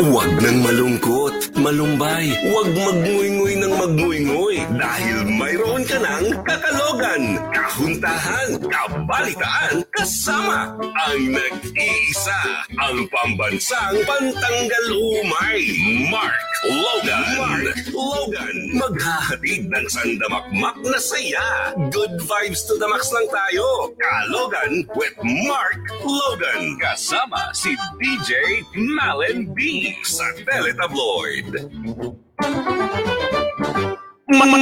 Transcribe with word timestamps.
Huwag 0.00 0.30
nang 0.42 0.58
malungkot, 0.64 1.54
malumbay, 1.60 2.32
huwag 2.50 2.68
magnguynggoy 2.72 3.54
ng 3.60 3.74
magnguynggoy 3.78 4.56
dahil 4.74 5.18
mayroon 5.28 5.82
ka 5.84 6.00
ng 6.00 6.26
kakalogan, 6.42 7.22
kahuntahan, 7.52 8.48
kabalitaan, 8.64 9.84
kasama 9.94 10.74
ang 10.80 11.20
nag-iisa, 11.30 12.40
ang 12.80 13.06
pambansang 13.12 13.96
pantanggal 14.08 14.86
umay, 14.98 15.62
Mark 16.08 16.49
Logan. 16.60 17.24
Mark 17.40 17.80
Logan, 17.88 18.56
maghahatid 18.76 19.72
ng 19.72 19.86
sandamakmak 19.88 20.76
na 20.84 21.00
saya. 21.00 21.72
Good 21.88 22.20
vibes 22.20 22.68
to 22.68 22.76
the 22.76 22.84
max 22.84 23.08
lang 23.16 23.24
tayo. 23.32 23.96
Kalogan 23.96 24.84
with 24.92 25.16
Mark 25.48 25.80
Logan. 26.04 26.76
Kasama 26.76 27.56
si 27.56 27.72
DJ 27.96 28.60
Malen 28.76 29.56
B 29.56 29.92
sa 30.04 30.28
Teletabloid. 30.44 31.48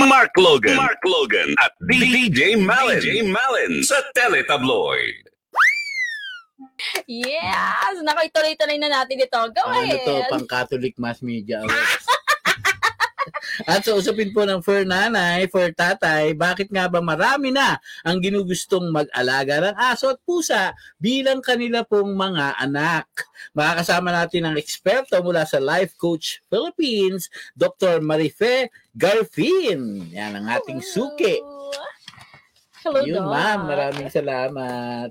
Mark 0.08 0.32
Logan. 0.38 0.78
Mark 0.78 1.02
Logan 1.02 1.50
at 1.58 1.74
DJ 1.82 2.54
Malen. 2.62 3.02
DJ 3.02 3.26
Malen 3.26 3.82
sa 3.82 3.98
Teletabloid. 4.14 5.27
Yes! 7.08 8.04
Naku, 8.04 8.28
ituloy-tuloy 8.28 8.76
na 8.76 9.00
natin 9.00 9.16
ito. 9.16 9.40
Go 9.56 9.64
Ano 9.64 9.80
ahead! 9.80 10.04
to, 10.04 10.28
pang 10.28 10.44
Catholic 10.44 10.94
Mass 11.00 11.24
Media 11.24 11.64
Awards. 11.64 12.04
At 13.66 13.82
sa 13.82 13.96
usapin 13.98 14.30
po 14.30 14.46
ng 14.46 14.62
for 14.62 14.86
nanay, 14.86 15.50
for 15.50 15.66
tatay, 15.72 16.30
bakit 16.32 16.70
nga 16.70 16.86
ba 16.86 17.02
marami 17.02 17.50
na 17.50 17.76
ang 18.06 18.22
ginugustong 18.22 18.88
mag-alaga 18.92 19.58
ng 19.58 19.76
aso 19.76 20.14
at 20.14 20.20
pusa 20.22 20.72
bilang 20.96 21.42
kanila 21.42 21.82
pong 21.82 22.14
mga 22.14 22.54
anak? 22.60 23.08
Makakasama 23.58 24.14
natin 24.14 24.46
ang 24.46 24.56
eksperto 24.56 25.18
mula 25.20 25.42
sa 25.42 25.58
Life 25.58 25.98
Coach 25.98 26.38
Philippines, 26.46 27.26
Dr. 27.52 27.98
Marife 27.98 28.70
Garfin. 28.94 30.06
Yan 30.14 30.38
ang 30.38 30.46
ating 30.48 30.78
suki. 30.78 31.42
Hello, 32.86 33.02
Yun 33.02 33.26
ma'am, 33.26 33.66
maraming 33.66 34.08
salamat. 34.08 35.10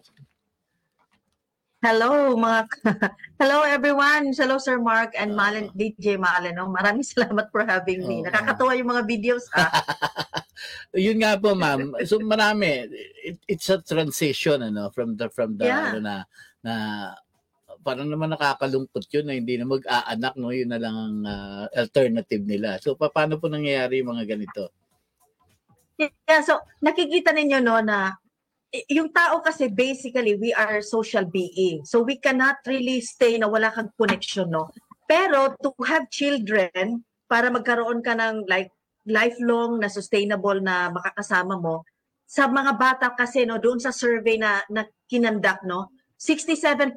Hello 1.87 2.35
mga 2.35 2.67
Hello 3.39 3.63
everyone. 3.63 4.35
Hello 4.35 4.59
Sir 4.59 4.75
Mark 4.75 5.15
and 5.15 5.31
Malen 5.31 5.71
DJ 5.71 6.19
Malen. 6.19 6.59
No? 6.59 6.67
Maraming 6.67 7.07
salamat 7.15 7.47
for 7.47 7.63
having 7.63 8.03
me. 8.03 8.19
Oo. 8.19 8.27
Nakakatuwa 8.27 8.75
yung 8.75 8.91
mga 8.91 9.03
videos 9.07 9.47
ha. 9.55 9.71
Yun 10.91 11.23
nga 11.23 11.39
po, 11.39 11.55
ma'am. 11.55 11.95
So 12.03 12.19
marami. 12.19 12.91
It, 13.23 13.39
it's 13.47 13.71
a 13.71 13.79
transition 13.79 14.67
ano 14.67 14.91
from 14.91 15.15
the 15.15 15.31
from 15.31 15.55
the 15.55 15.63
Yeah. 15.63 15.95
ano 15.95 15.99
na 16.03 16.15
na 16.59 16.73
parang 17.87 18.11
naman 18.11 18.35
nakakalungkot 18.35 19.07
yun 19.07 19.23
na 19.23 19.39
hindi 19.39 19.55
na 19.55 19.63
mag-aanak 19.63 20.35
no 20.35 20.51
yun 20.51 20.67
na 20.67 20.83
lang 20.83 20.91
ang 20.91 21.17
ah, 21.23 21.65
alternative 21.71 22.43
nila. 22.43 22.83
So 22.83 22.99
pa- 22.99 23.15
paano 23.15 23.39
po 23.39 23.47
nangyayari 23.47 24.03
yung 24.03 24.11
mga 24.11 24.27
ganito? 24.35 24.75
yeah, 25.95 26.43
so 26.43 26.59
nakikita 26.83 27.31
ninyo 27.31 27.63
no 27.63 27.79
na 27.79 28.11
yung 28.91 29.09
tao 29.15 29.39
kasi 29.39 29.71
basically 29.71 30.35
we 30.35 30.51
are 30.51 30.83
social 30.83 31.23
being. 31.23 31.87
So 31.87 32.03
we 32.03 32.19
cannot 32.19 32.59
really 32.67 32.99
stay 32.99 33.39
na 33.39 33.47
wala 33.47 33.71
kang 33.71 33.91
connection 33.95 34.51
no. 34.51 34.71
Pero 35.07 35.55
to 35.63 35.71
have 35.87 36.11
children 36.11 37.03
para 37.31 37.47
magkaroon 37.47 38.03
ka 38.03 38.15
ng 38.15 38.47
like 38.47 38.71
lifelong 39.07 39.79
na 39.79 39.87
sustainable 39.87 40.59
na 40.59 40.91
makakasama 40.91 41.55
mo 41.55 41.87
sa 42.27 42.51
mga 42.51 42.75
bata 42.75 43.07
kasi 43.15 43.47
no 43.47 43.55
doon 43.55 43.79
sa 43.79 43.95
survey 43.95 44.35
na 44.35 44.59
na 44.67 44.83
kinandak 45.07 45.63
no 45.63 45.95
67% 46.19 46.91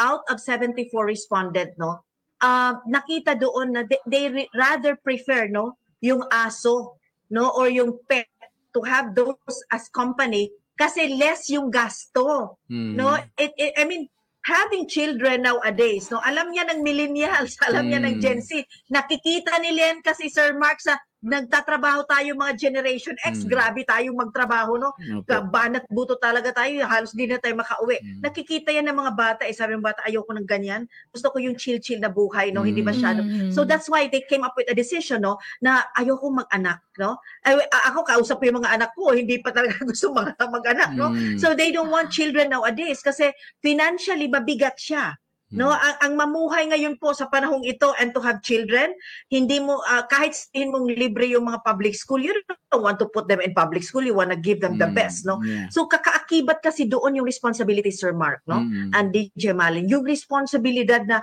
out 0.00 0.24
of 0.32 0.40
74 0.40 0.88
respondent 1.04 1.76
no 1.76 2.00
uh, 2.40 2.80
nakita 2.88 3.36
doon 3.36 3.76
na 3.76 3.84
they, 3.84 4.00
they 4.08 4.48
rather 4.56 4.96
prefer 4.96 5.52
no 5.52 5.76
yung 6.00 6.24
aso 6.32 6.96
no 7.28 7.52
or 7.52 7.68
yung 7.68 8.00
pet 8.08 8.24
to 8.72 8.80
have 8.80 9.12
those 9.12 9.36
as 9.68 9.92
company 9.92 10.48
kasi 10.74 11.14
less 11.14 11.46
yung 11.50 11.70
gasto 11.70 12.58
Hmm. 12.66 12.94
no 12.98 13.14
it, 13.38 13.52
it- 13.54 13.74
I 13.78 13.86
mean 13.86 14.10
having 14.44 14.84
children 14.84 15.40
nowadays 15.40 16.12
no 16.12 16.20
alam 16.20 16.52
niya 16.52 16.68
ng 16.68 16.84
millennials 16.84 17.56
alam 17.66 17.88
niya 17.88 18.02
ng 18.02 18.18
Mm. 18.18 18.22
Gen 18.22 18.40
Z 18.44 18.60
nakikita 18.90 19.56
nila 19.58 19.94
yan 19.94 19.98
kasi 20.04 20.28
Sir 20.28 20.52
Mark 20.54 20.82
sa 20.82 21.00
nagtatrabaho 21.24 22.04
tayo 22.04 22.36
mga 22.36 22.54
generation 22.60 23.16
X 23.24 23.42
Mm. 23.42 23.48
grabe 23.48 23.80
tayong 23.82 24.12
magtrabaho 24.14 24.76
no 24.76 24.92
Opo. 25.24 25.48
banat 25.48 25.88
buto 25.88 26.20
talaga 26.20 26.52
tayo 26.52 26.84
halos 26.84 27.16
di 27.16 27.24
na 27.24 27.40
tayo 27.40 27.56
makauwi 27.56 27.96
Mm. 28.04 28.20
nakikita 28.20 28.70
yan 28.70 28.86
ng 28.92 28.98
mga 29.00 29.12
bata 29.16 29.42
eh 29.48 29.56
sabi 29.56 29.72
ng 29.74 29.82
bata 29.82 30.04
ayoko 30.04 30.36
ng 30.36 30.44
ganyan 30.44 30.84
gusto 31.08 31.32
ko 31.32 31.40
yung 31.40 31.56
chill 31.56 31.80
chill 31.80 31.98
na 31.98 32.12
buhay 32.12 32.52
no 32.52 32.60
hindi 32.62 32.84
Mm. 32.84 32.88
masyado 32.92 33.20
Mm. 33.24 33.50
So 33.50 33.64
that's 33.64 33.88
why 33.88 34.04
they 34.06 34.20
came 34.28 34.44
up 34.44 34.52
with 34.54 34.68
a 34.68 34.76
decision 34.76 35.24
no 35.24 35.40
na 35.64 35.88
ayoko 35.96 36.28
mag-anak 36.28 36.84
no. 36.94 37.18
Ay, 37.42 37.58
ako 37.90 38.06
kausap 38.06 38.38
ko 38.38 38.46
yung 38.46 38.62
mga 38.62 38.70
anak 38.78 38.94
ko, 38.94 39.10
hindi 39.10 39.42
pa 39.42 39.50
talaga 39.50 39.74
gusto 39.90 40.14
mga 40.14 40.38
mag-anak 40.46 40.94
no. 40.94 41.10
Hmm. 41.10 41.34
So 41.42 41.50
they 41.50 41.74
don't 41.74 41.90
want 41.90 42.14
children 42.14 42.54
nowadays 42.54 43.02
kasi 43.02 43.34
financially 43.58 44.30
mabigat 44.30 44.78
siya. 44.78 45.18
No, 45.54 45.70
Hmm. 45.70 45.78
ang, 45.78 45.96
ang 46.02 46.12
mamuhay 46.18 46.66
ngayon 46.66 46.98
po 46.98 47.14
sa 47.14 47.30
panahong 47.30 47.62
ito 47.62 47.94
and 48.02 48.10
to 48.10 48.18
have 48.18 48.42
children, 48.42 48.90
hindi 49.30 49.62
mo 49.62 49.78
ah, 49.86 50.02
kahit 50.04 50.34
sabihin 50.34 50.74
mong 50.74 50.90
libre 50.90 51.30
yung 51.30 51.46
mga 51.46 51.62
public 51.62 51.94
school, 51.94 52.18
you 52.18 52.34
don't 52.46 52.82
want 52.82 52.98
to 52.98 53.06
put 53.06 53.30
them 53.30 53.38
in 53.38 53.54
public 53.54 53.86
school, 53.86 54.02
you 54.02 54.18
want 54.18 54.34
to 54.34 54.38
give 54.38 54.58
them 54.58 54.74
the 54.76 54.90
Hmm. 54.90 54.98
best, 54.98 55.22
no? 55.22 55.38
Yeah. 55.40 55.70
So 55.70 55.86
kakaakibat 55.86 56.58
kasi 56.58 56.90
doon 56.90 57.22
yung 57.22 57.26
responsibility 57.30 57.94
Sir 57.94 58.10
Mark, 58.10 58.42
no? 58.50 58.66
Hmm. 58.66 58.90
and 58.90 59.14
DJ 59.14 59.54
Malin, 59.54 59.86
yung 59.86 60.02
responsibilidad 60.02 61.06
na 61.06 61.22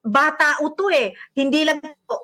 bata 0.00 0.56
uto 0.64 0.88
eh. 0.88 1.12
Hindi 1.36 1.64
lang 1.64 1.80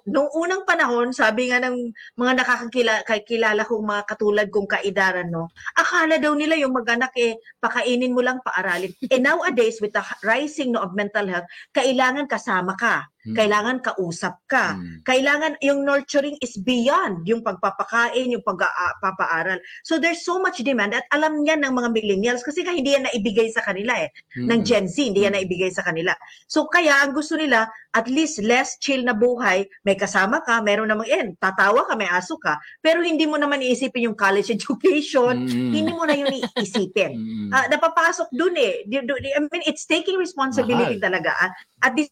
Nung 0.07 0.31
unang 0.35 0.67
panahon, 0.67 1.15
sabi 1.15 1.51
nga 1.51 1.63
ng 1.63 1.95
mga 2.19 2.33
nakakakilala 2.43 3.03
kilala 3.27 3.63
kong 3.63 3.87
mga 3.87 4.03
katulad 4.07 4.47
kong 4.51 4.69
kaidaran, 4.71 5.31
no, 5.31 5.51
akala 5.79 6.19
daw 6.19 6.35
nila 6.35 6.59
yung 6.59 6.75
mag-anak 6.75 7.15
eh, 7.19 7.39
pakainin 7.63 8.15
mo 8.15 8.23
lang, 8.23 8.43
paaralin. 8.43 8.91
Eh 9.07 9.23
nowadays, 9.23 9.79
with 9.79 9.95
the 9.95 10.03
rising 10.27 10.75
no, 10.75 10.83
of 10.83 10.95
mental 10.95 11.27
health, 11.27 11.47
kailangan 11.71 12.27
kasama 12.27 12.75
ka. 12.75 13.07
Hmm. 13.27 13.35
Kailangan 13.35 13.83
kausap 13.83 14.39
ka. 14.47 14.79
Hmm. 14.79 15.03
Kailangan 15.03 15.59
yung 15.59 15.83
nurturing 15.83 16.39
is 16.39 16.55
beyond 16.63 17.27
yung 17.27 17.43
pagpapakain, 17.43 18.31
yung 18.31 18.47
pagpapaaral. 18.47 19.59
So 19.83 19.99
there's 19.99 20.23
so 20.23 20.39
much 20.39 20.63
demand 20.63 20.95
at 20.95 21.03
alam 21.11 21.43
niya 21.43 21.59
ng 21.59 21.75
mga 21.75 21.91
millennials 21.91 22.47
kasi 22.47 22.63
nga 22.63 22.71
hindi 22.71 22.95
yan 22.95 23.11
naibigay 23.11 23.51
sa 23.51 23.67
kanila 23.67 23.99
eh 23.99 24.15
ng 24.39 24.63
Hmm. 24.63 24.67
Gen 24.67 24.87
Z, 24.87 25.11
hindi 25.11 25.27
yan 25.27 25.35
naibigay 25.35 25.75
sa 25.75 25.83
kanila. 25.83 26.15
So 26.47 26.71
kaya 26.71 27.03
ang 27.03 27.19
gusto 27.19 27.35
nila, 27.35 27.67
at 27.99 28.07
least 28.07 28.39
less 28.47 28.79
chill 28.79 29.03
na 29.03 29.17
buhay, 29.17 29.67
may 29.83 29.95
kasama 29.95 30.41
ka, 30.41 30.61
meron 30.61 30.87
namang, 30.87 31.05
eh, 31.07 31.35
tatawa 31.37 31.85
ka, 31.85 31.93
may 31.95 32.07
aso 32.07 32.37
ka, 32.37 32.55
pero 32.79 33.03
hindi 33.03 33.25
mo 33.25 33.37
naman 33.37 33.61
iisipin 33.61 34.09
yung 34.09 34.17
college 34.17 34.49
education, 34.57 35.45
Hmm. 35.45 35.73
hindi 35.73 35.91
mo 35.91 36.05
na 36.05 36.15
yun 36.15 36.31
iisipin. 36.33 37.13
Hmm. 37.27 37.51
Ah, 37.51 37.67
napapasok 37.67 38.29
dun 38.31 38.55
eh. 38.55 38.83
I 38.87 39.39
mean, 39.41 39.63
it's 39.65 39.87
taking 39.87 40.17
responsibility 40.17 40.99
Mahal. 40.99 41.05
talaga. 41.05 41.31
Ah, 41.37 41.51
At 41.81 41.95
this 41.95 42.11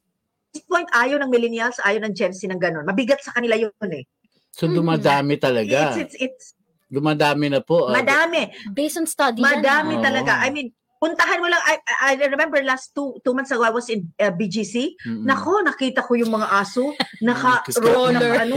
point, 0.64 0.86
ayaw 0.90 1.18
ng 1.18 1.30
millennials, 1.30 1.78
ayaw 1.80 2.02
ng 2.02 2.14
Gen 2.14 2.30
Z 2.30 2.46
ng 2.46 2.58
ganun. 2.58 2.86
Mabigat 2.86 3.18
sa 3.18 3.34
kanila 3.34 3.58
yun 3.58 3.72
eh. 3.90 4.06
So 4.50 4.70
dumadami 4.70 5.34
talaga. 5.36 5.98
It's, 5.98 6.14
it's, 6.14 6.16
it's 6.20 6.46
Dumadami 6.86 7.50
na 7.50 7.58
po. 7.58 7.90
ah. 7.90 7.94
madami. 7.94 8.54
Based 8.70 8.94
on 8.94 9.04
study 9.04 9.42
yan, 9.42 9.58
Madami 9.58 9.98
Oo. 9.98 10.04
talaga. 10.04 10.38
I 10.38 10.54
mean, 10.54 10.70
puntahan 11.04 11.36
mo 11.36 11.52
lang, 11.52 11.60
I, 11.68 11.76
I 12.00 12.12
remember 12.16 12.56
last 12.64 12.96
two, 12.96 13.20
two 13.20 13.36
months 13.36 13.52
ago, 13.52 13.60
I 13.60 13.68
was 13.68 13.92
in 13.92 14.08
uh, 14.16 14.32
BGC. 14.32 14.96
Mm-mm. 15.04 15.28
Nako, 15.28 15.60
nakita 15.60 16.00
ko 16.00 16.16
yung 16.16 16.32
mga 16.32 16.48
aso, 16.48 16.96
naka-roller, 17.28 18.40
ano, 18.40 18.56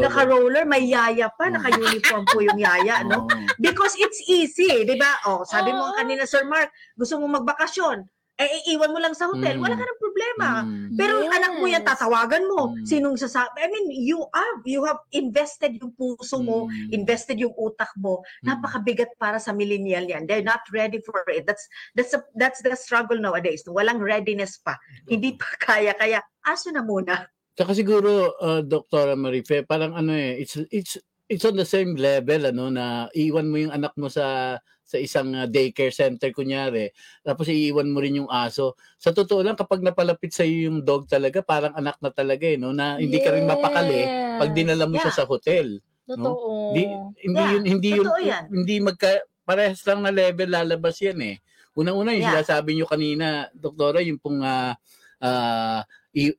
naka-roller. 0.00 0.64
may 0.64 0.88
yaya 0.88 1.28
pa, 1.28 1.52
Mm. 1.52 1.52
naka-uniform 1.60 2.24
po 2.32 2.40
yung 2.40 2.56
yaya, 2.56 3.04
no? 3.04 3.28
Because 3.60 3.92
it's 4.00 4.24
easy, 4.24 4.88
di 4.88 4.96
ba? 4.96 5.20
Oh, 5.28 5.44
sabi 5.44 5.70
mo 5.70 5.92
Oo. 5.92 5.94
kanina, 5.94 6.24
Sir 6.24 6.48
Mark, 6.48 6.72
gusto 6.96 7.20
mo 7.20 7.28
magbakasyon, 7.28 8.08
eh, 8.36 8.68
iiwan 8.68 8.92
mo 8.92 9.00
lang 9.00 9.16
sa 9.16 9.32
hotel, 9.32 9.56
Mm. 9.56 9.64
wala 9.64 9.80
ka 9.80 9.84
ng 9.88 10.00
problema. 10.02 10.48
Mm. 10.60 10.92
Pero 10.92 11.14
Yes. 11.24 11.32
anak 11.40 11.52
mo 11.56 11.64
yan, 11.72 11.84
tatawagan 11.88 12.44
mo. 12.44 12.76
Mm. 12.76 12.84
Sinong 12.84 13.16
sasabi? 13.16 13.64
I 13.64 13.68
mean, 13.72 13.88
you 13.88 14.20
have, 14.28 14.60
you 14.68 14.84
have 14.84 15.00
invested 15.16 15.80
yung 15.80 15.96
puso 15.96 16.44
mo, 16.44 16.68
Mm. 16.68 16.92
invested 16.92 17.40
yung 17.40 17.56
utak 17.56 17.88
mo. 17.96 18.20
Mm. 18.44 18.52
Napakabigat 18.52 19.16
para 19.16 19.40
sa 19.40 19.56
millennial 19.56 20.04
yan. 20.04 20.28
They're 20.28 20.44
not 20.44 20.60
ready 20.68 21.00
for 21.00 21.24
it. 21.32 21.48
That's 21.48 21.64
that's 21.96 22.12
a, 22.12 22.20
that's 22.36 22.60
the 22.60 22.76
struggle 22.76 23.16
nowadays. 23.16 23.64
Walang 23.64 24.04
readiness 24.04 24.60
pa. 24.60 24.76
Hindi 25.08 25.40
pa 25.40 25.48
kaya. 25.72 25.96
Kaya 25.96 26.20
aso 26.44 26.68
na 26.68 26.84
muna. 26.84 27.24
Tsaka 27.56 27.72
siguro, 27.72 28.36
uh, 28.36 28.60
Dr. 28.60 29.16
Marife, 29.16 29.64
parang 29.64 29.96
ano 29.96 30.12
eh, 30.12 30.44
it's, 30.44 30.60
it's, 30.68 31.00
it's 31.24 31.44
on 31.48 31.56
the 31.56 31.64
same 31.64 31.96
level, 31.96 32.52
ano, 32.52 32.68
na 32.68 33.08
iwan 33.16 33.48
mo 33.48 33.56
yung 33.56 33.72
anak 33.72 33.96
mo 33.96 34.12
sa 34.12 34.60
sa 34.86 34.96
isang 34.96 35.34
uh, 35.34 35.44
daycare 35.44 35.90
center, 35.90 36.30
kunyari, 36.30 36.94
tapos 37.20 37.50
iiwan 37.50 37.90
mo 37.90 37.98
rin 37.98 38.22
yung 38.22 38.30
aso. 38.30 38.78
Sa 38.96 39.10
totoo 39.10 39.42
lang, 39.42 39.58
kapag 39.58 39.82
napalapit 39.82 40.30
sa 40.30 40.46
yung 40.46 40.80
dog 40.80 41.10
talaga, 41.10 41.42
parang 41.42 41.74
anak 41.74 41.98
na 41.98 42.14
talaga 42.14 42.46
eh, 42.46 42.54
no? 42.54 42.70
na 42.70 42.94
hindi 42.96 43.18
ka 43.18 43.34
rin 43.34 43.44
mapakali 43.44 44.06
pag 44.38 44.54
dinala 44.54 44.86
mo 44.86 44.94
siya 44.96 45.10
Yeah. 45.10 45.18
sa 45.18 45.26
hotel. 45.26 45.66
Totoo. 46.06 46.70
Hindi, 46.70 46.82
hindi 47.18 47.42
Yeah, 47.42 47.50
yun, 47.50 47.62
hindi 47.66 47.90
yun, 47.90 48.06
totoo 48.06 48.20
yan. 48.22 48.44
hindi 48.46 48.74
magka, 48.78 49.10
parehas 49.42 49.82
lang 49.82 50.06
na 50.06 50.14
level 50.14 50.54
lalabas 50.54 51.02
yan 51.02 51.18
eh. 51.18 51.36
Unang-una, 51.74 52.14
yung 52.14 52.22
Yeah. 52.22 52.40
sinasabi 52.40 52.78
nyo 52.78 52.86
kanina, 52.86 53.26
doktora, 53.50 53.98
yung 54.00 54.22
pong 54.22 54.38
ah, 54.40 54.78
y- 55.18 55.82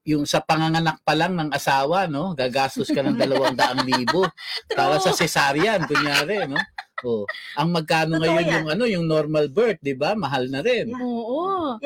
yung 0.01 0.25
sa 0.25 0.41
panganganak 0.41 0.97
pa 1.05 1.13
lang 1.13 1.37
ng 1.37 1.53
asawa, 1.53 2.09
no? 2.09 2.33
Gagastos 2.33 2.89
ka 2.89 3.05
ng 3.05 3.17
dalawang 3.21 3.53
daang 3.53 3.85
libo 3.85 4.25
para 4.73 4.97
sa 4.97 5.13
cesarean, 5.13 5.85
kunyari, 5.85 6.49
no? 6.49 6.57
Oh, 7.05 7.29
ang 7.53 7.69
magkano 7.69 8.17
Totoo 8.17 8.25
ngayon 8.25 8.45
yan. 8.45 8.53
yung 8.57 8.67
ano, 8.73 8.83
yung 8.89 9.05
normal 9.05 9.53
birth, 9.53 9.77
'di 9.85 9.93
ba? 9.93 10.17
Mahal 10.17 10.49
na 10.49 10.65
rin. 10.65 10.89
Oo. 10.97 11.77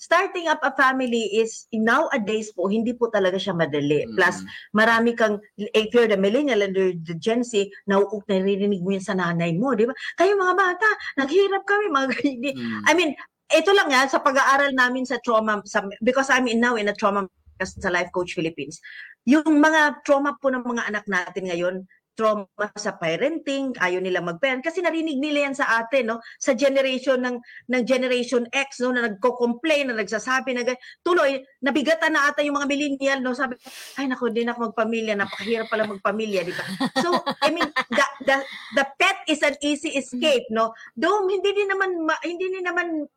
Starting 0.00 0.48
up 0.48 0.64
a 0.64 0.72
family 0.80 1.28
is 1.36 1.68
nowadays 1.76 2.48
po 2.56 2.72
hindi 2.72 2.96
po 2.96 3.12
talaga 3.12 3.36
siya 3.36 3.52
madali. 3.52 4.08
Mm. 4.08 4.16
Plus 4.16 4.40
marami 4.72 5.12
kang 5.12 5.36
if 5.60 5.92
you're 5.92 6.08
the 6.08 6.16
millennial 6.16 6.64
and 6.64 6.72
you're 6.72 6.96
the 7.04 7.12
Gen 7.20 7.44
Z, 7.44 7.68
nauuk 7.84 8.24
naririnig 8.24 8.80
mo 8.80 8.96
yan 8.96 9.04
sa 9.04 9.12
nanay 9.12 9.52
mo, 9.60 9.76
di 9.76 9.84
ba? 9.84 9.92
Kayo 10.16 10.40
mga 10.40 10.56
bata, 10.56 10.88
naghirap 11.20 11.68
kami 11.68 11.92
mga. 11.92 12.06
Mm. 12.16 12.80
I 12.88 12.92
mean, 12.96 13.12
ito 13.50 13.70
lang 13.74 13.90
yan 13.90 14.06
sa 14.06 14.22
pag-aaral 14.22 14.70
namin 14.74 15.04
sa 15.04 15.18
trauma 15.22 15.60
sa, 15.66 15.82
because 16.00 16.30
I'm 16.30 16.46
in 16.46 16.62
now 16.62 16.78
in 16.78 16.88
a 16.88 16.94
trauma 16.94 17.26
sa 17.60 17.92
Life 17.92 18.08
Coach 18.14 18.32
Philippines. 18.32 18.80
Yung 19.28 19.60
mga 19.60 20.00
trauma 20.06 20.32
po 20.40 20.48
ng 20.48 20.64
mga 20.64 20.82
anak 20.88 21.04
natin 21.04 21.44
ngayon, 21.52 21.76
trauma 22.20 22.44
sa 22.76 23.00
parenting, 23.00 23.72
ayaw 23.80 23.96
nila 24.04 24.20
mag-parent 24.20 24.60
kasi 24.60 24.84
narinig 24.84 25.16
nila 25.16 25.48
yan 25.48 25.56
sa 25.56 25.80
atin, 25.80 26.12
no? 26.12 26.18
Sa 26.36 26.52
generation 26.52 27.16
ng 27.16 27.40
ng 27.72 27.82
generation 27.88 28.44
X, 28.52 28.84
no, 28.84 28.92
na 28.92 29.08
nagko-complain, 29.08 29.88
na 29.88 29.96
nagsasabi 29.96 30.52
na 30.52 30.68
tuloy 31.00 31.40
nabigatan 31.64 32.12
na 32.12 32.28
ata 32.28 32.44
yung 32.44 32.60
mga 32.60 32.68
millennial, 32.68 33.18
no? 33.24 33.32
Sabi, 33.32 33.56
ay 33.96 34.04
nako, 34.04 34.28
na 34.36 34.52
ako 34.52 34.68
magpamilya, 34.68 35.16
napakahirap 35.16 35.72
pala 35.72 35.88
magpamilya, 35.88 36.44
di 36.44 36.52
ba? 36.52 36.64
So, 37.00 37.24
I 37.40 37.48
mean, 37.56 37.68
the, 37.88 38.06
the, 38.28 38.36
the 38.76 38.84
pet 39.00 39.24
is 39.24 39.40
an 39.40 39.56
easy 39.64 39.96
escape, 39.96 40.44
no? 40.52 40.76
Though 40.92 41.24
hindi 41.24 41.56
din 41.56 41.72
naman 41.72 42.04
ma- 42.04 42.20
hindi 42.20 42.52
din 42.52 42.68
naman 42.68 43.08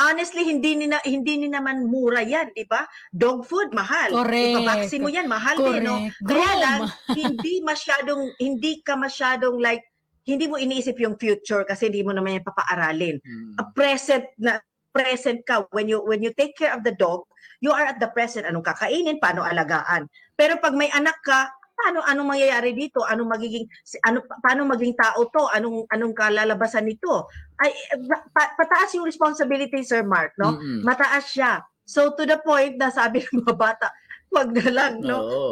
honestly 0.00 0.48
hindi 0.48 0.80
ni 0.80 0.86
na, 0.88 0.98
hindi 1.04 1.44
ni 1.44 1.48
naman 1.52 1.84
mura 1.84 2.24
yan, 2.24 2.50
di 2.56 2.64
ba? 2.64 2.88
Dog 3.12 3.44
food 3.44 3.76
mahal. 3.76 4.10
Correct. 4.10 4.56
Ipabaksin 4.56 5.04
mo 5.04 5.08
yan, 5.12 5.28
mahal 5.28 5.56
din, 5.60 5.84
no? 5.84 5.96
Correct. 6.00 6.24
Kaya 6.24 6.52
lang, 6.56 6.80
hindi 7.12 7.60
masyadong, 7.60 8.32
hindi 8.40 8.80
ka 8.80 8.96
masyadong 8.96 9.60
like, 9.60 9.84
hindi 10.24 10.48
mo 10.48 10.56
iniisip 10.56 10.96
yung 11.00 11.20
future 11.20 11.64
kasi 11.68 11.92
hindi 11.92 12.00
mo 12.00 12.16
naman 12.16 12.40
yan 12.40 12.44
papaaralin. 12.46 13.16
Mm. 13.20 13.52
A 13.60 13.62
present 13.72 14.24
na 14.40 14.60
present 14.90 15.42
ka 15.46 15.66
when 15.70 15.86
you 15.86 16.02
when 16.02 16.20
you 16.20 16.34
take 16.34 16.54
care 16.58 16.74
of 16.74 16.82
the 16.82 16.94
dog, 16.94 17.24
you 17.62 17.70
are 17.70 17.86
at 17.86 17.98
the 18.02 18.10
present. 18.10 18.46
Anong 18.46 18.66
kakainin, 18.66 19.22
paano 19.22 19.42
alagaan. 19.42 20.06
Pero 20.34 20.58
pag 20.58 20.74
may 20.74 20.90
anak 20.92 21.18
ka, 21.22 21.50
paano 21.80 22.04
anong 22.04 22.36
mangyayari 22.36 22.76
dito? 22.76 23.00
Anong 23.06 23.30
magiging 23.32 23.64
si- 23.80 24.02
ano 24.04 24.20
paano 24.44 24.68
maging 24.68 24.94
tao 24.98 25.24
to? 25.32 25.48
Anong 25.56 25.88
anong 25.88 26.12
kalalabasan 26.12 26.84
nito? 26.84 27.30
Ay 27.60 27.76
pa- 28.32 28.56
pataas 28.56 28.96
yung 28.96 29.04
responsibility, 29.04 29.84
Sir 29.84 30.00
Mark, 30.00 30.32
no? 30.36 30.56
Mm-mm. 30.56 30.80
Mataas 30.80 31.28
siya. 31.28 31.60
So 31.84 32.16
to 32.16 32.24
the 32.24 32.40
point 32.40 32.80
na 32.80 32.88
sabi 32.88 33.20
ng 33.20 33.44
mga 33.44 33.54
bata, 33.54 33.92
wag 34.32 34.48
na 34.50 34.68
lang, 34.70 34.92
no? 35.00 35.18
Oo. 35.20 35.48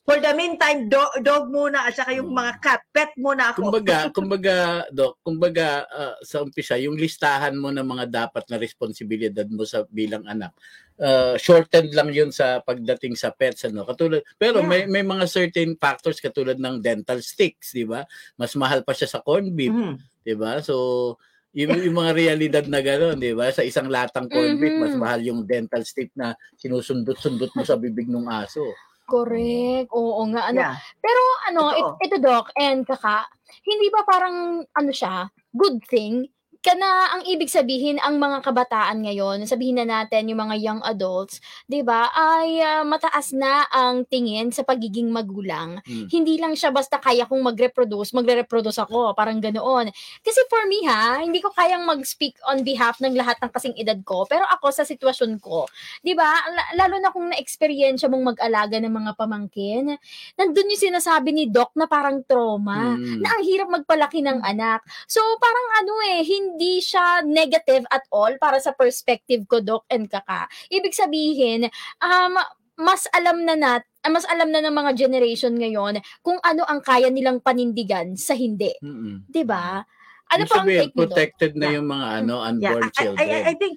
For 0.00 0.16
the 0.16 0.32
meantime, 0.32 0.88
do- 0.88 1.16
dog 1.20 1.52
muna 1.52 1.86
at 1.86 1.94
saka 1.94 2.10
yung 2.10 2.32
Mm. 2.32 2.38
mga 2.40 2.52
cat, 2.58 2.82
pet 2.90 3.12
muna 3.14 3.52
ako. 3.52 3.68
Kumbaga, 3.68 3.96
kumbaga, 4.16 4.56
Doc, 4.90 5.20
kumbaga 5.20 5.66
ah, 5.86 6.16
sa 6.24 6.40
umpisa, 6.40 6.74
yung 6.80 6.96
listahan 6.96 7.54
mo 7.54 7.68
ng 7.68 7.84
mga 7.84 8.06
dapat 8.08 8.42
na 8.48 8.56
responsibilidad 8.56 9.44
mo 9.46 9.62
sa 9.62 9.84
bilang 9.86 10.24
anak, 10.24 10.50
uh, 10.98 11.36
shortened 11.36 11.92
lang 11.92 12.10
yun 12.10 12.30
sa 12.30 12.60
pagdating 12.60 13.14
sa 13.14 13.30
pets 13.30 13.64
ano 13.64 13.84
katulad 13.84 14.20
pero 14.36 14.60
Yeah. 14.60 14.68
may 14.68 14.80
may 14.86 15.04
mga 15.04 15.24
certain 15.26 15.72
factors 15.74 16.20
katulad 16.20 16.60
ng 16.60 16.78
dental 16.78 17.18
sticks 17.20 17.72
di 17.72 17.88
ba 17.88 18.04
mas 18.36 18.52
mahal 18.52 18.84
pa 18.84 18.92
siya 18.92 19.08
sa 19.08 19.24
corned 19.24 19.56
beef 19.56 19.72
Mhm. 19.72 19.96
di 20.20 20.34
ba 20.34 20.60
so 20.60 21.16
yung, 21.52 21.70
yung 21.82 21.96
mga 21.96 22.12
realidad 22.14 22.64
na 22.70 22.78
gano'n, 22.78 23.18
di 23.18 23.34
ba? 23.34 23.50
Sa 23.50 23.66
isang 23.66 23.90
latang 23.90 24.30
corned 24.30 24.58
beef, 24.58 24.76
mas 24.78 24.94
mahal 24.94 25.20
yung 25.20 25.42
dental 25.42 25.82
stick 25.82 26.10
na 26.14 26.34
sinusundot-sundot 26.56 27.50
mo 27.52 27.62
sa 27.66 27.74
bibig 27.74 28.06
ng 28.06 28.26
aso. 28.26 28.62
Correct. 29.10 29.90
Oo 29.90 30.22
nga. 30.30 30.46
Ano, 30.54 30.62
Yeah. 30.62 30.76
Pero 31.02 31.22
ano, 31.50 31.62
Totoo. 31.74 31.78
it- 31.98 32.06
ito 32.06 32.16
Doc 32.22 32.46
and 32.54 32.86
Kaka, 32.86 33.26
hindi 33.66 33.90
ba 33.90 34.06
parang 34.06 34.36
ano 34.62 34.90
siya, 34.94 35.26
good 35.50 35.82
thing 35.90 36.30
kana 36.60 37.16
ang 37.16 37.22
ibig 37.24 37.48
sabihin 37.48 37.96
ang 38.04 38.20
mga 38.20 38.44
kabataan 38.44 39.00
ngayon, 39.00 39.48
sabihin 39.48 39.80
na 39.80 39.88
natin 39.88 40.28
yung 40.28 40.44
mga 40.44 40.56
young 40.60 40.80
adults, 40.84 41.40
'di 41.64 41.80
ba? 41.80 42.12
Ay 42.12 42.60
ah, 42.60 42.84
mataas 42.84 43.32
na 43.32 43.64
ang 43.72 44.04
tingin 44.04 44.52
sa 44.52 44.60
pagiging 44.60 45.08
magulang. 45.08 45.80
Hmm. 45.88 46.06
Hindi 46.12 46.36
lang 46.36 46.52
siya 46.52 46.68
basta 46.68 47.00
kaya 47.00 47.24
kong 47.24 47.40
mag-reproduce, 47.40 48.12
magre-reproduce 48.12 48.76
ako, 48.76 49.16
parang 49.16 49.40
ganoon. 49.40 49.88
Kasi 50.20 50.40
for 50.52 50.68
me 50.68 50.84
ha, 50.84 51.24
hindi 51.24 51.40
ko 51.40 51.48
kayang 51.56 51.88
mag-speak 51.88 52.36
on 52.44 52.60
behalf 52.60 53.00
ng 53.00 53.16
lahat 53.16 53.40
ng 53.40 53.48
kasing 53.48 53.76
edad 53.80 53.96
ko, 54.04 54.28
pero 54.28 54.44
ako 54.44 54.68
sa 54.68 54.84
sitwasyon 54.84 55.40
ko, 55.40 55.64
'di 56.04 56.12
ba? 56.12 56.28
La- 56.52 56.68
Lalo 56.84 57.00
na 57.00 57.08
kung 57.08 57.28
na-experience 57.32 58.04
mong 58.04 58.36
mag-alaga 58.36 58.76
ng 58.80 58.90
mga 58.90 59.12
pamangkin, 59.16 59.96
nandun 60.36 60.72
yung 60.72 60.84
sinasabi 60.92 61.32
ni 61.32 61.44
Doc 61.48 61.72
na 61.72 61.88
parang 61.88 62.20
trauma, 62.26 62.96
Mm. 63.00 63.20
na 63.22 63.28
ang 63.32 63.42
hirap 63.44 63.68
magpalaki 63.70 64.20
ng 64.20 64.42
anak. 64.42 64.82
So 65.06 65.20
parang 65.40 65.66
ano 65.84 65.92
eh, 66.10 66.20
hindi 66.24 66.49
siya 66.58 67.22
negative 67.22 67.84
at 67.86 68.02
all 68.10 68.34
para 68.36 68.58
sa 68.58 68.72
perspective 68.72 69.46
ko, 69.46 69.60
Doc 69.60 69.86
and 69.86 70.08
Kaka. 70.08 70.48
Ibig 70.66 70.96
sabihin, 70.96 71.68
um, 72.00 72.34
mas 72.80 73.04
alam 73.12 73.44
na 73.44 73.54
nat 73.54 73.84
ah, 74.00 74.08
mas 74.08 74.24
alam 74.24 74.48
na 74.48 74.64
ng 74.64 74.72
mga 74.72 74.96
generation 74.96 75.52
ngayon 75.52 76.00
kung 76.24 76.40
ano 76.40 76.64
ang 76.64 76.80
kaya 76.80 77.12
nilang 77.12 77.44
panindigan 77.44 78.16
sa 78.16 78.32
hindi. 78.32 78.72
Mm-mm. 78.80 79.28
'Di 79.28 79.44
ba? 79.44 79.84
Ano 80.32 80.42
po 80.48 80.64
ang 80.64 80.66
take 80.70 80.96
protected 80.96 81.52
na 81.58 81.68
Yeah. 81.68 81.74
yung 81.76 81.88
mga 81.92 82.06
ano 82.24 82.34
Yeah, 82.40 82.48
unborn 82.48 82.82
I, 82.82 82.88
I, 82.88 82.96
children. 82.96 83.28
I, 83.28 83.40
I 83.44 83.54
think 83.60 83.76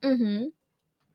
Mhm. 0.00 0.38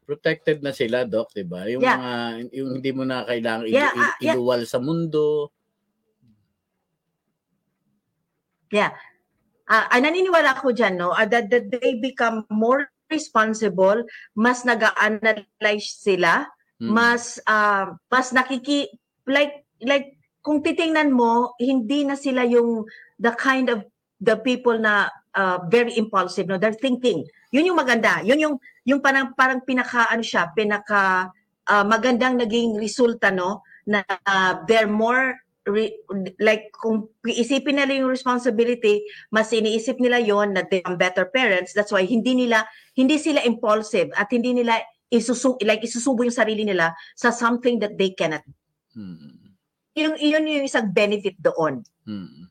protected 0.04 0.60
na 0.62 0.76
sila, 0.76 1.08
Doc, 1.10 1.34
'di 1.34 1.46
ba? 1.50 1.66
Yung 1.72 1.82
Yeah. 1.82 1.98
mga 1.98 2.12
yung 2.54 2.70
hindi 2.78 2.92
mo 2.94 3.04
na 3.08 3.26
kailangan 3.26 3.66
ilu- 3.66 3.80
Yeah, 3.82 3.92
ah, 3.92 3.98
il- 3.98 4.18
yeah. 4.22 4.34
iluwal 4.38 4.62
sa 4.70 4.78
mundo. 4.78 5.50
ah, 8.74 8.90
ah, 9.70 9.88
naniniwala 10.00 10.58
ako 10.60 10.76
dyan, 10.76 10.98
no, 11.00 11.12
ah, 11.14 11.28
that, 11.28 11.48
that 11.54 11.70
they 11.72 12.00
become 12.00 12.44
more 12.52 12.88
responsible, 13.12 14.04
mas 14.36 14.66
nag-analyze 14.66 16.02
sila, 16.02 16.50
Mm. 16.82 16.90
mas 16.92 17.38
ah, 17.48 17.96
mas 18.12 18.36
nakiki 18.36 18.90
like 19.30 19.64
like 19.86 20.20
kung 20.44 20.60
titingnan 20.60 21.14
mo 21.16 21.56
hindi 21.62 22.04
na 22.04 22.20
sila 22.20 22.44
yung 22.44 22.84
the 23.22 23.32
kind 23.40 23.72
of 23.72 23.88
the 24.20 24.36
people 24.44 24.76
na 24.76 25.08
ah, 25.38 25.64
very 25.70 25.96
impulsive 25.96 26.44
no 26.50 26.60
they're 26.60 26.76
thinking 26.76 27.24
yun 27.56 27.70
yung 27.70 27.80
maganda 27.80 28.20
yun 28.26 28.42
yung 28.42 28.56
yung 28.84 29.00
parang 29.00 29.32
parang 29.38 29.64
pinaka 29.64 30.12
ano 30.12 30.26
siya 30.26 30.52
pinaka 30.52 31.32
ah, 31.70 31.86
magandang 31.86 32.36
naging 32.36 32.76
resulta 32.76 33.32
no 33.32 33.64
na 33.86 34.04
ah, 34.28 34.66
they're 34.68 34.90
more 34.90 35.40
re- 35.68 35.96
like 36.40 36.72
kung 36.76 37.08
iisipin 37.24 37.80
nila 37.80 37.96
yung 37.96 38.12
responsibility 38.12 39.04
mas 39.32 39.52
iniisip 39.56 40.00
nila 40.00 40.20
yon 40.20 40.56
na 40.56 40.68
they 40.68 40.84
are 40.84 41.00
better 41.00 41.28
parents 41.32 41.72
that's 41.72 41.92
why 41.92 42.04
hindi 42.04 42.36
nila 42.36 42.68
hindi 42.94 43.16
sila 43.16 43.40
impulsive 43.48 44.12
at 44.20 44.28
hindi 44.32 44.52
nila 44.60 44.80
isusu 45.14 45.62
like 45.62 45.86
isusubo 45.86 46.26
yung 46.26 46.34
sarili 46.34 46.66
nila 46.66 46.98
sa 47.14 47.30
something 47.30 47.78
that 47.78 47.94
they 47.94 48.18
cannot. 48.18 48.42
Mm. 48.98 49.54
Yun, 49.94 50.14
yun 50.18 50.50
yung 50.50 50.66
isang 50.66 50.90
benefit 50.90 51.38
doon. 51.38 51.86
Mm. 52.10 52.50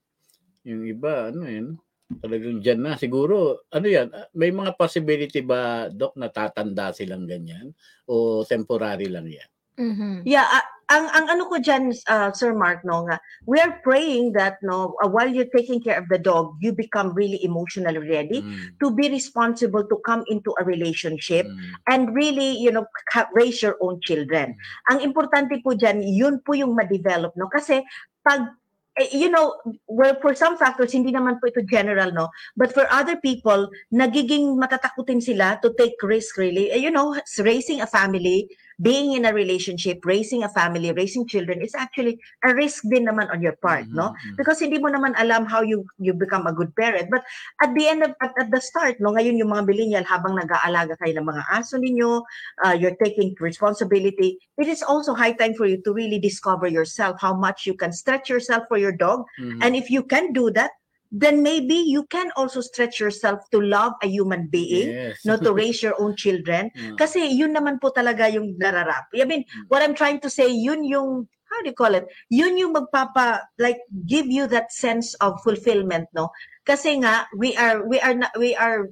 Yung 0.62 0.82
iba, 0.86 1.34
ano 1.34 1.42
yun, 1.42 1.74
talagang 2.22 2.62
dyan 2.62 2.80
na. 2.86 2.94
Siguro, 2.94 3.66
ano 3.74 3.86
yan, 3.90 4.14
may 4.38 4.54
mga 4.54 4.78
possibility 4.78 5.42
ba, 5.42 5.90
Doc, 5.90 6.14
na 6.14 6.30
tatanda 6.30 6.94
silang 6.94 7.26
ganyan? 7.26 7.74
O 8.06 8.46
temporary 8.46 9.10
lang 9.10 9.26
yan? 9.26 9.50
Mhm. 9.80 10.22
Yeah, 10.28 10.44
ah, 10.44 10.64
ang 10.92 11.08
ang 11.08 11.26
ano 11.32 11.48
ko 11.48 11.56
diyan 11.56 11.96
Sir 12.36 12.52
Mark 12.52 12.84
no 12.84 13.08
nga, 13.08 13.16
we 13.48 13.56
are 13.56 13.80
praying 13.80 14.36
that 14.36 14.60
no 14.60 14.92
ah, 15.00 15.08
while 15.08 15.32
you're 15.32 15.48
taking 15.48 15.80
care 15.80 15.96
of 15.96 16.04
the 16.12 16.20
dog, 16.20 16.52
you 16.60 16.76
become 16.76 17.16
really 17.16 17.40
emotionally 17.40 17.96
ready 18.04 18.44
Mm. 18.44 18.76
to 18.84 18.92
be 18.92 19.08
responsible 19.08 19.80
to 19.88 19.96
come 20.04 20.20
into 20.28 20.52
a 20.60 20.64
relationship 20.68 21.48
Mm. 21.48 21.72
and 21.88 22.02
really, 22.12 22.60
you 22.60 22.68
know, 22.68 22.84
ka- 23.08 23.32
raise 23.32 23.64
your 23.64 23.80
own 23.80 23.96
children. 24.04 24.52
Ang 24.92 25.00
importante 25.00 25.56
po 25.64 25.72
dyan, 25.72 26.04
yun 26.04 26.44
po 26.44 26.52
yung 26.52 26.76
ma-develop, 26.76 27.32
no? 27.40 27.48
Kasi 27.48 27.80
pag, 28.20 28.52
eh, 29.00 29.08
you 29.16 29.32
know, 29.32 29.56
well, 29.88 30.12
for 30.20 30.36
some 30.36 30.60
factors, 30.60 30.92
hindi 30.92 31.16
naman 31.16 31.40
po 31.40 31.48
ito 31.48 31.64
general, 31.64 32.12
no? 32.12 32.28
But 32.52 32.76
for 32.76 32.84
other 32.92 33.16
people, 33.16 33.72
nagiging 33.88 34.60
matatakutin 34.60 35.24
sila 35.24 35.56
to 35.64 35.72
take 35.80 35.96
risk, 36.04 36.36
really. 36.36 36.68
Eh, 36.68 36.76
you 36.76 36.92
know, 36.92 37.16
raising 37.40 37.80
a 37.80 37.88
family, 37.88 38.52
being 38.80 39.12
in 39.12 39.24
a 39.28 39.32
relationship, 39.34 40.00
raising 40.04 40.42
a 40.42 40.48
family, 40.48 40.92
raising 40.92 41.26
children, 41.26 41.60
is 41.60 41.74
actually 41.74 42.20
a 42.44 42.54
risk 42.54 42.84
din 42.88 43.04
naman 43.04 43.28
on 43.28 43.42
your 43.42 43.56
part, 43.60 43.84
no? 43.92 44.14
Mhm. 44.14 44.36
Because 44.38 44.62
hindi 44.62 44.78
mo 44.80 44.88
naman 44.88 45.12
alam 45.18 45.44
how 45.44 45.60
you 45.60 45.84
you 45.98 46.14
become 46.16 46.46
a 46.48 46.54
good 46.54 46.72
parent. 46.76 47.10
But 47.12 47.26
at 47.60 47.74
the 47.76 47.84
end 47.88 48.06
of 48.06 48.16
at, 48.24 48.32
at 48.38 48.48
the 48.48 48.60
start, 48.62 48.96
no, 49.00 49.12
ngayon 49.12 49.36
yung 49.36 49.52
mga 49.52 49.66
millennial 49.68 50.06
habang 50.06 50.38
nag-aalaga 50.38 50.96
kayo 51.02 51.18
ng 51.20 51.26
mga 51.28 51.42
aso 51.52 51.76
ninyo, 51.76 52.22
uh, 52.64 52.74
you're 52.76 52.96
taking 53.02 53.36
responsibility. 53.42 54.38
It 54.56 54.68
is 54.68 54.80
also 54.82 55.12
high 55.12 55.36
time 55.36 55.52
for 55.54 55.66
you 55.66 55.80
to 55.82 55.90
really 55.92 56.18
discover 56.22 56.68
yourself, 56.68 57.18
how 57.20 57.34
much 57.34 57.66
you 57.66 57.74
can 57.74 57.92
stretch 57.92 58.30
yourself 58.30 58.64
for 58.70 58.78
your 58.78 58.94
dog. 58.94 59.26
Mhm. 59.38 59.60
And 59.60 59.72
if 59.76 59.90
you 59.90 60.02
can 60.06 60.32
do 60.32 60.50
that, 60.54 60.72
then 61.12 61.44
maybe 61.44 61.76
you 61.76 62.08
can 62.08 62.32
also 62.40 62.64
stretch 62.64 62.96
yourself 62.98 63.44
to 63.52 63.60
love 63.60 63.92
a 64.02 64.08
human 64.08 64.48
being, 64.48 64.88
Yes. 65.12 65.20
no, 65.28 65.36
to 65.36 65.52
raise 65.60 65.84
your 65.84 65.92
own 66.00 66.16
children. 66.16 66.72
Mm. 66.72 66.96
Kasi 66.96 67.28
yun 67.28 67.52
naman 67.52 67.76
po 67.84 67.92
talaga 67.92 68.32
yung 68.32 68.56
nararap. 68.56 69.12
I 69.12 69.28
mean, 69.28 69.44
Mm. 69.44 69.68
what 69.68 69.84
I'm 69.84 69.92
trying 69.94 70.24
to 70.24 70.30
say, 70.32 70.48
yun 70.48 70.88
yung, 70.88 71.28
how 71.52 71.60
do 71.60 71.68
you 71.68 71.76
call 71.76 71.92
it? 71.92 72.08
Yun 72.32 72.56
yung 72.56 72.72
magpapa, 72.72 73.44
like, 73.60 73.76
give 74.08 74.24
you 74.24 74.48
that 74.48 74.72
sense 74.72 75.12
of 75.20 75.36
fulfillment, 75.44 76.08
no? 76.16 76.32
Kasi 76.64 76.96
nga, 77.04 77.28
we 77.36 77.52
are, 77.60 77.84
we 77.84 78.00
are, 78.00 78.16
na, 78.16 78.32
we 78.40 78.56
are, 78.56 78.88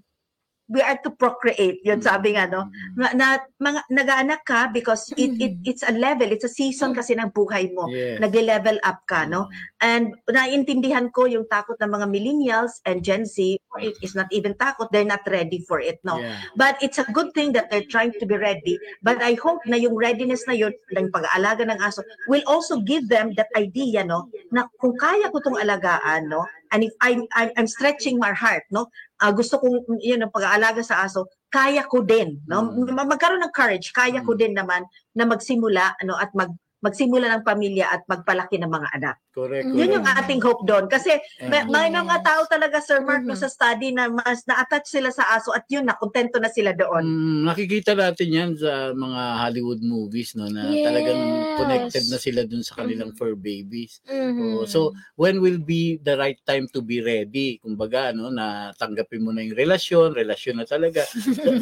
we 0.70 0.78
are 0.80 0.94
to 1.02 1.10
procreate. 1.10 1.82
Yun 1.82 1.98
sabi 1.98 2.38
nga, 2.38 2.46
no? 2.46 2.70
Mm. 2.70 2.94
Na, 2.94 3.06
na 3.18 3.26
mga, 3.58 3.80
nag-aanak 3.90 4.42
ka 4.46 4.70
because 4.70 5.10
it, 5.18 5.34
it, 5.42 5.58
it's 5.66 5.82
a 5.82 5.90
level, 5.90 6.30
it's 6.30 6.46
a 6.46 6.52
season 6.52 6.94
kasi 6.94 7.18
ng 7.18 7.34
buhay 7.34 7.74
mo. 7.74 7.90
Yes. 7.90 8.22
Nag-level 8.22 8.78
up 8.86 9.02
ka, 9.10 9.26
no? 9.26 9.50
And 9.82 10.14
naiintindihan 10.30 11.10
ko 11.10 11.26
yung 11.26 11.50
takot 11.50 11.74
ng 11.82 11.90
mga 11.90 12.06
millennials 12.06 12.78
and 12.86 13.02
Gen 13.02 13.26
Z, 13.26 13.58
it 13.82 13.98
is 13.98 14.14
not 14.14 14.30
even 14.30 14.54
takot, 14.54 14.86
they're 14.94 15.04
not 15.04 15.26
ready 15.26 15.58
for 15.66 15.82
it, 15.82 15.98
no? 16.06 16.22
Yeah. 16.22 16.38
But 16.54 16.78
it's 16.78 17.02
a 17.02 17.10
good 17.10 17.34
thing 17.34 17.50
that 17.58 17.68
they're 17.68 17.90
trying 17.90 18.14
to 18.22 18.24
be 18.24 18.38
ready. 18.38 18.78
But 19.02 19.18
I 19.18 19.34
hope 19.34 19.66
na 19.66 19.74
yung 19.74 19.98
readiness 19.98 20.46
na 20.46 20.54
yun, 20.54 20.70
ng 20.94 21.10
pag-aalaga 21.10 21.66
ng 21.66 21.82
aso, 21.82 22.06
will 22.30 22.46
also 22.46 22.78
give 22.86 23.10
them 23.10 23.34
that 23.34 23.50
idea, 23.58 24.06
no? 24.06 24.30
Na 24.54 24.70
kung 24.78 24.94
kaya 24.94 25.34
ko 25.34 25.42
itong 25.42 25.58
alagaan, 25.58 26.30
no? 26.30 26.46
And 26.70 26.86
if 26.86 26.94
I'm, 27.02 27.26
I'm, 27.34 27.50
I'm 27.58 27.66
stretching 27.66 28.18
my 28.18 28.32
heart, 28.32 28.62
no? 28.70 28.88
Ah, 29.18 29.34
gusto 29.34 29.58
kong, 29.58 30.00
yun, 30.00 30.22
ang 30.22 30.30
pag-aalaga 30.32 30.80
sa 30.86 31.02
aso, 31.02 31.26
kaya 31.50 31.82
ko 31.84 32.00
din, 32.06 32.38
no? 32.46 32.62
Mm. 32.62 32.94
Ma- 32.94 33.10
Magkaroon 33.10 33.42
ng 33.42 33.54
courage, 33.54 33.90
kaya 33.90 34.22
ko 34.22 34.32
Mm. 34.34 34.40
din 34.40 34.52
naman 34.54 34.82
na 35.18 35.26
magsimula, 35.26 35.98
ano, 35.98 36.14
at 36.14 36.30
mag, 36.32 36.54
magsimula 36.80 37.28
ng 37.28 37.44
pamilya 37.44 37.92
at 37.92 38.02
magpalaki 38.08 38.56
ng 38.56 38.68
mga 38.68 38.88
anak. 38.96 39.16
Correct. 39.30 39.70
Yun 39.70 39.94
yung 39.94 40.06
ating 40.06 40.40
hope 40.42 40.66
doon. 40.66 40.90
Kasi 40.90 41.14
may, 41.46 41.62
may 41.68 41.86
Yes. 41.86 41.96
mga 41.96 42.16
tao 42.24 42.42
talaga, 42.50 42.82
Sir 42.82 42.98
Mark, 43.00 43.22
no, 43.22 43.32
Mhm. 43.32 43.40
sa 43.40 43.48
study 43.48 43.94
na 43.94 44.10
mas 44.10 44.42
na-attach 44.44 44.90
sila 44.90 45.12
sa 45.14 45.22
aso 45.32 45.54
at 45.54 45.62
yun, 45.70 45.86
na 45.86 45.94
kontento 45.94 46.40
na 46.42 46.50
sila 46.50 46.74
doon. 46.74 47.04
Mm, 47.06 47.46
nakikita 47.46 47.94
natin 47.94 48.28
yan 48.28 48.50
sa 48.58 48.90
mga 48.90 49.22
Hollywood 49.46 49.80
movies 49.80 50.34
no 50.34 50.50
na 50.50 50.74
talagang 50.74 51.20
Yes. 51.20 51.54
connected 51.54 52.04
na 52.10 52.18
sila 52.18 52.40
dun 52.42 52.64
sa 52.66 52.82
kanilang 52.82 53.14
fur 53.14 53.38
babies. 53.38 54.02
Mhm. 54.04 54.40
Oh, 54.40 54.64
so 54.66 54.90
when 55.14 55.38
will 55.38 55.60
be 55.60 56.00
the 56.00 56.16
right 56.16 56.40
time 56.42 56.66
to 56.72 56.80
be 56.80 56.98
ready? 57.00 57.60
Kumbaga 57.62 58.10
no 58.10 58.32
na 58.32 58.74
tanggapin 58.74 59.22
mo 59.22 59.30
na 59.30 59.44
yung 59.44 59.54
relasyon, 59.54 60.12
relasyon 60.12 60.58
na 60.58 60.66
talaga. 60.66 61.04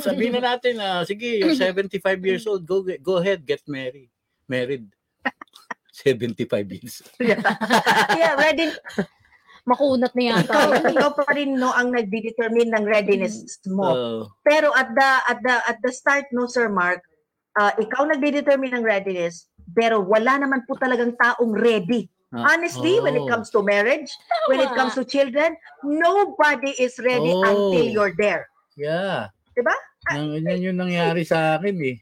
Sabihin 0.00 0.40
na 0.40 0.56
natin 0.56 0.78
na 0.80 1.04
sige, 1.04 1.37
you're 1.37 1.52
75 1.58 2.22
years 2.25 2.46
old, 2.46 2.64
go 2.64 2.80
go 3.02 3.18
ahead, 3.20 3.44
get 3.44 3.60
married. 3.68 4.08
Married. 4.48 4.88
75 6.05 6.71
years. 6.71 7.02
yeah, 7.21 8.35
ready. 8.38 8.71
makunat 9.69 10.17
na 10.17 10.23
yata. 10.33 10.49
Ikaw, 10.49 10.69
ikaw 10.97 11.11
pa 11.12 11.28
rin 11.37 11.61
no 11.61 11.69
ang 11.76 11.93
nagdi-determine 11.93 12.73
ng 12.73 12.85
readiness 12.88 13.45
mo. 13.69 13.85
Oh, 13.85 14.21
Pero 14.40 14.73
at 14.73 14.88
the 14.97 15.11
at 15.28 15.38
the 15.45 15.55
at 15.69 15.78
the 15.85 15.93
start 15.93 16.25
no 16.33 16.49
Sir 16.49 16.73
Mark, 16.73 17.05
uh, 17.61 17.76
ikaw 17.76 18.09
nagdi-determine 18.09 18.73
ng 18.73 18.85
readiness, 18.85 19.52
pero 19.76 20.00
wala 20.00 20.40
naman 20.40 20.64
po 20.64 20.81
talagang 20.81 21.12
taong 21.21 21.52
ready. 21.52 22.09
ah, 22.33 22.57
Honestly, 22.57 22.97
when 23.05 23.12
it 23.12 23.25
oh. 23.25 23.28
comes 23.28 23.52
to 23.52 23.61
marriage, 23.61 24.09
when 24.49 24.64
it 24.64 24.73
comes 24.73 24.97
to 24.97 25.05
children, 25.05 25.52
nobody 25.85 26.73
is 26.81 26.97
ready 27.05 27.33
Oh. 27.37 27.45
until 27.45 27.85
you're 27.85 28.17
there. 28.17 28.49
Yeah. 28.73 29.28
Diba? 29.52 29.76
Nang, 30.14 30.33
yan 30.38 30.64
yung 30.64 30.78
nangyari 30.81 31.26
sa 31.28 31.61
akin 31.61 31.76
eh. 31.85 31.97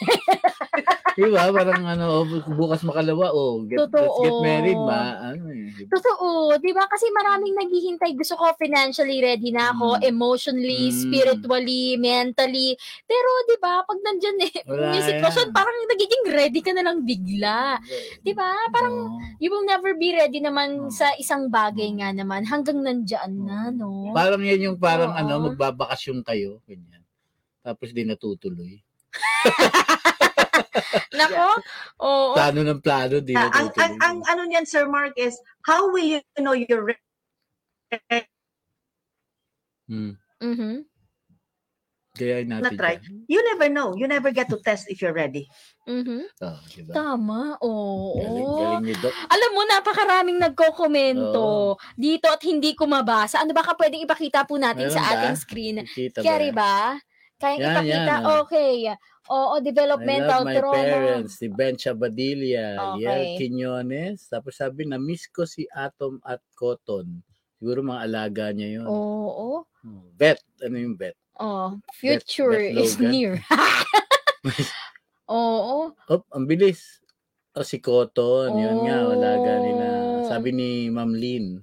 diba? 1.18 1.42
Parang 1.50 1.82
ano, 1.84 2.24
bu- 2.24 2.46
bukas 2.56 2.80
makalawa, 2.80 3.30
oh, 3.30 3.64
get, 3.64 3.76
let's 3.78 3.92
get 3.92 4.00
Totoo. 4.00 4.40
married, 4.40 4.78
ma. 4.78 5.00
Ano 5.30 5.50
eh. 5.50 5.68
Totoo, 5.82 6.28
'di 6.56 6.72
ba? 6.72 6.84
Kasi 6.86 7.08
maraming 7.10 7.56
naghihintay. 7.56 8.12
Gusto 8.14 8.36
ko 8.36 8.52
financially 8.56 9.20
ready 9.20 9.50
na 9.50 9.70
ako, 9.70 9.96
Mm. 9.96 10.02
emotionally, 10.06 10.88
Mm. 10.88 10.94
spiritually, 10.94 11.84
mentally. 11.96 12.72
Pero 13.04 13.28
'di 13.44 13.56
ba, 13.58 13.82
pag 13.82 13.98
nandiyan 13.98 14.38
eh, 14.44 14.52
Wala 14.70 14.94
yung 14.94 15.04
sitwasyon 15.06 15.48
yan. 15.48 15.56
parang 15.56 15.76
nagiging 15.86 16.24
ready 16.26 16.60
ka 16.60 16.72
na 16.72 16.82
lang 16.82 17.02
bigla. 17.02 17.76
'Di 18.20 18.32
ba? 18.32 18.50
Parang 18.70 18.94
Oh. 19.10 19.18
you 19.36 19.48
will 19.48 19.64
never 19.64 19.92
be 19.94 20.12
ready 20.12 20.38
naman 20.38 20.88
Oh. 20.88 20.92
sa 20.92 21.10
isang 21.16 21.48
bagay 21.48 21.90
nga 21.96 22.12
naman 22.12 22.44
hanggang 22.44 22.80
nandiyan 22.80 23.32
na, 23.40 23.68
no? 23.68 24.12
Parang 24.12 24.40
yan 24.40 24.72
yung 24.72 24.78
parang 24.78 25.12
Oo. 25.12 25.18
ano, 25.18 25.50
magbabakasyon 25.50 26.22
kayo, 26.22 26.60
ganyan. 26.64 27.02
Tapos 27.60 27.90
di 27.90 28.04
natutuloy. 28.04 28.80
Nako. 31.18 31.48
Oo. 32.00 32.34
Plano 32.34 32.60
ng 32.62 32.80
plano, 32.80 33.20
di 33.20 33.34
Ah, 33.36 33.50
ang, 33.52 33.68
ang, 33.76 33.94
ang 34.00 34.16
ano 34.26 34.42
niyan, 34.46 34.66
Sir 34.66 34.86
Mark, 34.86 35.12
is 35.18 35.36
how 35.66 35.90
will 35.90 36.04
you 36.04 36.20
know 36.38 36.54
you're 36.54 36.84
ready? 36.84 38.26
Hmm. 39.90 40.14
Mhm. 40.38 40.86
Kaya 42.10 42.42
natin 42.42 42.74
Not 42.74 42.82
right. 42.82 43.02
yan. 43.06 43.22
You 43.30 43.40
never 43.54 43.70
know. 43.70 43.94
You 43.94 44.10
never 44.10 44.34
get 44.34 44.50
to 44.50 44.58
test 44.58 44.90
if 44.90 44.98
you're 44.98 45.14
ready. 45.14 45.46
Mhm. 45.86 46.26
Oh, 46.42 46.58
diba? 46.70 46.92
Tama. 46.92 47.54
Oo. 47.62 48.18
Galing, 48.18 48.50
galing 48.50 48.84
ni 48.90 48.94
Doc. 48.98 49.14
Alam 49.30 49.50
mo, 49.54 49.62
napakaraming 49.64 50.38
nagko-komento 50.42 51.78
dito 51.94 52.26
at 52.26 52.42
hindi 52.42 52.74
ko 52.74 52.90
mabasa. 52.90 53.38
Ano 53.42 53.54
ba 53.54 53.62
ka 53.62 53.78
pwedeng 53.78 54.02
ipakita 54.02 54.42
po 54.42 54.58
natin 54.58 54.90
Meron 54.90 54.96
sa 54.98 55.06
ba? 55.06 55.10
ating 55.16 55.36
screen? 55.38 55.76
Carry 56.18 56.50
ba? 56.50 56.98
ba? 56.98 57.08
Kaya 57.40 57.56
Yan, 57.56 57.72
ipakita? 57.72 57.88
yan, 57.88 58.20
oh. 58.22 58.38
Okay. 58.44 58.74
Oo, 59.30 59.54
I 59.56 59.62
developmental 59.62 60.40
love 60.42 60.48
my 60.50 60.56
trauma. 60.60 60.76
parents, 60.76 61.32
si 61.38 61.46
Ben 61.48 61.74
Chabadilla, 61.74 62.66
Okay. 62.92 63.00
Liel 63.00 63.22
Quiñones, 63.40 64.28
tapos 64.28 64.60
sabi 64.60 64.84
na 64.84 65.00
miss 65.00 65.24
ko 65.24 65.48
si 65.48 65.64
Atom 65.70 66.20
at 66.20 66.44
Cotton. 66.52 67.24
Siguro 67.56 67.80
mga 67.80 68.04
alaga 68.04 68.44
niya 68.52 68.80
yun. 68.80 68.86
Oo. 68.86 69.64
Oh, 69.64 70.04
Bet, 70.14 70.44
ano 70.60 70.76
yung 70.76 70.96
bet? 70.96 71.16
Oh, 71.40 71.80
future 71.96 72.52
Beth 72.52 72.76
is 72.76 72.92
Logan. 72.94 73.08
near. 73.08 73.32
Oo. 75.30 75.96
Oh, 75.96 76.20
ang 76.34 76.44
bilis. 76.44 77.00
Oh, 77.56 77.64
si 77.64 77.80
Cotton, 77.80 78.52
yun 78.52 78.84
nga, 78.84 78.98
alaga 79.08 79.52
nila. 79.58 79.86
Oh. 79.88 80.28
Sabi 80.28 80.52
ni 80.52 80.68
Ma'am 80.86 81.10
Lynn, 81.10 81.58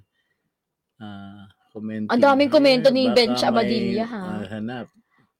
ah, 0.98 1.46
commenting. 1.70 2.10
Ang 2.10 2.22
daming 2.22 2.50
komento 2.50 2.88
ni 2.90 3.06
Baka 3.06 3.14
Ben 3.14 3.30
may, 3.30 3.38
Chabadilla, 3.38 4.04
ha? 4.04 4.20
ah, 4.20 4.46
hanap. 4.50 4.86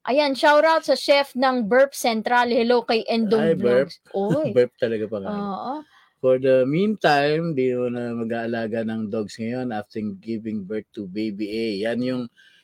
Ayan, 0.08 0.32
shout 0.32 0.64
out 0.64 0.88
sa 0.88 0.96
chef 0.96 1.36
ng 1.36 1.68
Burp 1.68 1.92
Central. 1.92 2.48
Hello 2.48 2.80
kay 2.80 3.04
Endong 3.04 3.44
Hi, 3.44 3.52
Burp. 3.52 3.92
Vlogs. 3.92 3.96
Oy. 4.16 4.48
Burp 4.56 4.72
talaga 4.80 5.04
pa 5.04 5.18
nga. 5.20 5.28
Oo. 5.30 5.72
For 6.18 6.40
the 6.40 6.64
meantime, 6.64 7.52
di 7.52 7.76
mo 7.76 7.86
na 7.86 8.10
mag-aalaga 8.10 8.82
ng 8.82 9.06
dogs 9.06 9.36
ngayon 9.36 9.70
after 9.70 10.00
giving 10.18 10.64
birth 10.64 10.88
to 10.90 11.06
baby 11.06 11.46
A. 11.46 11.66
Yan 11.86 12.00
yung 12.00 12.22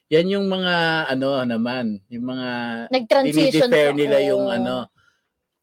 yan 0.08 0.26
yung 0.26 0.46
mga 0.48 0.74
ano 1.06 1.38
naman, 1.44 2.00
yung 2.08 2.26
mga 2.26 2.48
Nag-transition. 2.90 3.70
nila 3.92 4.18
yung 4.24 4.48
Oo. 4.48 4.56
ano. 4.56 4.76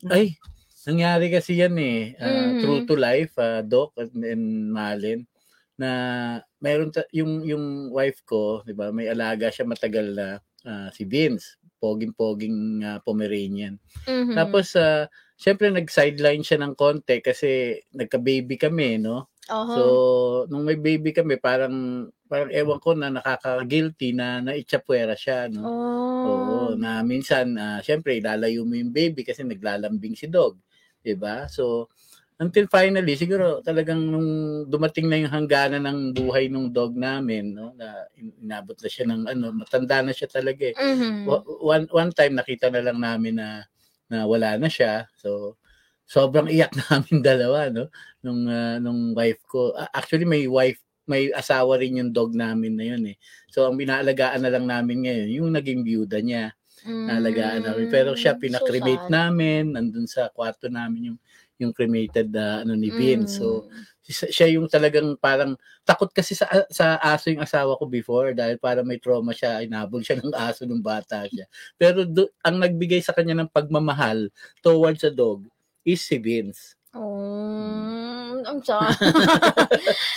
Ay, 0.06 0.38
nangyari 0.86 1.34
kasi 1.34 1.60
yan 1.60 1.76
eh. 1.76 2.14
ah, 2.16 2.30
Mhm. 2.48 2.62
True 2.62 2.82
to 2.86 2.96
life, 2.96 3.34
ah, 3.36 3.60
Doc 3.60 3.98
at 3.98 4.14
and 4.14 4.70
Malin 4.70 5.26
na 5.76 5.90
mayroon 6.62 6.94
ta- 6.94 7.10
yung 7.12 7.42
yung 7.42 7.90
wife 7.90 8.22
ko, 8.24 8.62
'di 8.62 8.72
ba? 8.72 8.94
May 8.94 9.10
alaga 9.10 9.50
siya 9.50 9.66
matagal 9.66 10.14
na 10.14 10.28
ah, 10.62 10.88
si 10.94 11.04
Vince, 11.04 11.58
poging-poging 11.82 12.86
ah, 12.86 13.02
Pomeranian. 13.02 13.82
Mhm. 14.06 14.38
Tapos, 14.38 14.78
uh, 14.78 15.10
syempre, 15.34 15.74
nag-sideline 15.74 16.46
siya 16.46 16.62
ng 16.62 16.78
konti 16.78 17.18
kasi 17.26 17.82
nagka-baby 17.98 18.62
kami, 18.62 19.02
no? 19.02 19.34
Oho. 19.50 19.74
So, 19.74 19.84
nung 20.54 20.70
may 20.70 20.78
baby 20.78 21.10
kami, 21.12 21.42
parang, 21.42 22.08
parang 22.30 22.54
ewan 22.54 22.78
ko 22.78 22.94
na 22.94 23.10
nakaka-guilty 23.10 24.14
na 24.14 24.46
naitsapwera 24.46 25.18
siya, 25.18 25.50
no? 25.50 25.66
oh. 25.66 26.00
Oo, 26.22 26.58
na 26.78 27.02
minsan, 27.02 27.58
ah, 27.58 27.82
syempre, 27.82 28.22
ilalayo 28.22 28.62
mo 28.62 28.78
yung 28.78 28.94
baby 28.94 29.26
kasi 29.26 29.42
naglalambing 29.42 30.14
si 30.14 30.30
dog. 30.30 30.62
'di 31.02 31.18
ba 31.18 31.50
So, 31.50 31.90
until 32.42 32.66
finally, 32.68 33.14
siguro 33.14 33.62
talagang 33.62 34.02
nung 34.02 34.30
dumating 34.66 35.06
na 35.08 35.22
yung 35.22 35.30
hangganan 35.32 35.86
ng 35.86 36.00
buhay 36.18 36.50
ng 36.50 36.74
dog 36.74 36.98
namin, 36.98 37.54
no? 37.54 37.72
Na 37.78 38.10
in- 38.18 38.34
inabot 38.42 38.74
na 38.76 38.90
siya 38.90 39.06
ng 39.08 39.22
ano, 39.30 39.46
matanda 39.54 40.02
na 40.02 40.12
siya 40.12 40.28
talaga 40.28 40.74
eh 40.74 40.78
Mhm. 40.78 41.30
wa- 41.30 41.46
one 41.62 41.86
one 41.94 42.12
time 42.18 42.34
nakita 42.36 42.74
na 42.74 42.82
lang 42.82 42.98
namin 42.98 43.38
na 43.38 43.48
na 44.10 44.26
wala 44.26 44.58
na 44.58 44.68
siya. 44.68 45.06
So 45.22 45.56
sobrang 46.10 46.50
iyak 46.52 46.74
namin 46.90 47.22
dalawa 47.24 47.70
no 47.72 47.88
nung 48.26 48.42
ah, 48.50 48.78
nung 48.82 49.14
wife 49.16 49.42
ko. 49.48 49.72
Actually 49.94 50.26
may 50.28 50.46
wife 50.50 50.82
may 51.10 51.30
asawa 51.34 51.78
rin 51.82 52.00
yung 52.02 52.12
dog 52.16 52.34
namin 52.38 52.74
na 52.78 52.86
yun 52.96 53.04
eh. 53.14 53.18
So 53.54 53.68
ang 53.70 53.78
binaalagaan 53.80 54.42
na 54.44 54.52
lang 54.54 54.66
namin 54.70 55.06
ngayon 55.08 55.30
yung 55.42 55.50
naging 55.54 55.82
byuda 55.86 56.20
niya. 56.24 56.54
Naalagaan 57.06 57.66
namin. 57.66 57.86
Pero 57.90 58.14
siya 58.18 58.38
Mm, 58.38 58.42
pinakremate 58.42 59.06
so 59.06 59.10
sad. 59.10 59.14
namin 59.14 59.74
nandun 59.74 60.06
sa 60.10 60.30
kwarto 60.30 60.70
namin 60.70 61.14
yung 61.14 61.20
yung 61.62 61.74
cremated 61.76 62.34
na 62.34 62.66
ano 62.66 62.74
ni 62.76 62.90
Vince. 62.92 63.38
So 63.40 63.64
Mm. 63.70 63.84
si- 64.02 64.32
siya 64.34 64.48
yung 64.58 64.68
talagang 64.68 65.16
parang 65.22 65.54
takot 65.86 66.10
kasi 66.12 66.34
sa 66.36 66.46
sa 66.74 66.98
aso 67.00 67.30
yung 67.32 67.44
asawa 67.46 67.78
ko 67.80 67.86
before 67.88 68.34
dahil 68.36 68.58
para 68.60 68.82
may 68.86 68.98
trauma 69.00 69.32
siya, 69.32 69.62
inabol 69.64 70.02
siya 70.04 70.18
ng 70.26 70.34
aso 70.36 70.66
nung 70.66 70.82
bata 70.84 71.24
siya. 71.30 71.46
Pero 71.78 72.04
do, 72.08 72.28
ang 72.44 72.58
nagbigay 72.62 73.00
sa 73.06 73.14
kanya 73.16 73.38
ng 73.46 73.50
pagmamahal 73.54 74.28
towards 74.66 75.06
a 75.06 75.12
dog 75.14 75.46
is 75.86 76.02
si 76.02 76.18
Vince. 76.20 76.76
Oh, 76.92 78.11
I'm 78.48 78.62
sorry. 78.68 78.96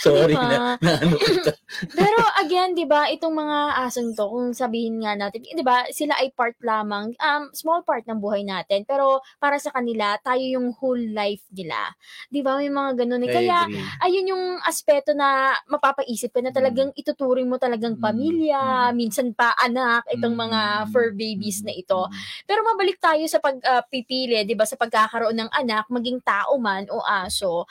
Sorry 0.01 0.35
Diba? 0.35 0.49
na, 0.49 0.77
na 0.81 0.91
ano. 0.99 1.17
Pero 1.99 2.19
again, 2.39 2.75
'di 2.75 2.85
ba, 2.87 3.07
itong 3.11 3.35
mga 3.35 3.57
asong 3.87 4.13
'to, 4.13 4.25
kung 4.27 4.51
sabihin 4.53 5.01
nga 5.03 5.15
natin, 5.17 5.43
'di 5.43 5.63
ba, 5.65 5.85
sila 5.91 6.15
ay 6.19 6.31
part 6.31 6.55
lamang, 6.61 7.11
um, 7.19 7.43
small 7.51 7.81
part 7.83 8.03
ng 8.05 8.19
buhay 8.19 8.43
natin, 8.45 8.83
pero 8.85 9.19
para 9.37 9.57
sa 9.59 9.71
kanila, 9.71 10.15
tayo 10.21 10.41
yung 10.43 10.71
whole 10.77 11.01
life 11.11 11.43
nila. 11.51 11.93
'Di 12.29 12.39
ba, 12.41 12.57
may 12.59 12.69
mga 12.69 12.91
ganun 13.05 13.23
eh. 13.25 13.31
Kaya 13.31 13.57
ayun 14.01 14.31
yung 14.31 14.43
aspeto 14.63 15.11
na 15.13 15.55
mapapaisip 15.67 16.31
ka 16.31 16.39
na 16.43 16.51
talagang 16.53 16.91
ituturing 16.95 17.47
mo 17.47 17.57
talagang 17.57 17.97
Mm. 17.97 18.03
pamilya, 18.03 18.61
Mm. 18.91 18.95
minsan 18.95 19.27
pa 19.33 19.51
anak, 19.57 20.05
itong 20.11 20.35
mga 20.35 20.61
Mm. 20.85 20.89
fur 20.91 21.09
babies 21.15 21.61
na 21.63 21.73
ito. 21.73 22.07
Mm. 22.07 22.15
Pero 22.47 22.59
mabalik 22.63 22.97
tayo 22.99 23.23
sa 23.27 23.39
pagpipili, 23.39 24.43
'di 24.45 24.55
ba, 24.55 24.63
sa 24.67 24.75
pagkakaroon 24.77 25.35
ng 25.35 25.51
anak, 25.51 25.87
maging 25.89 26.19
tao 26.21 26.55
man 26.59 26.85
o 26.91 27.01
aso. 27.01 27.65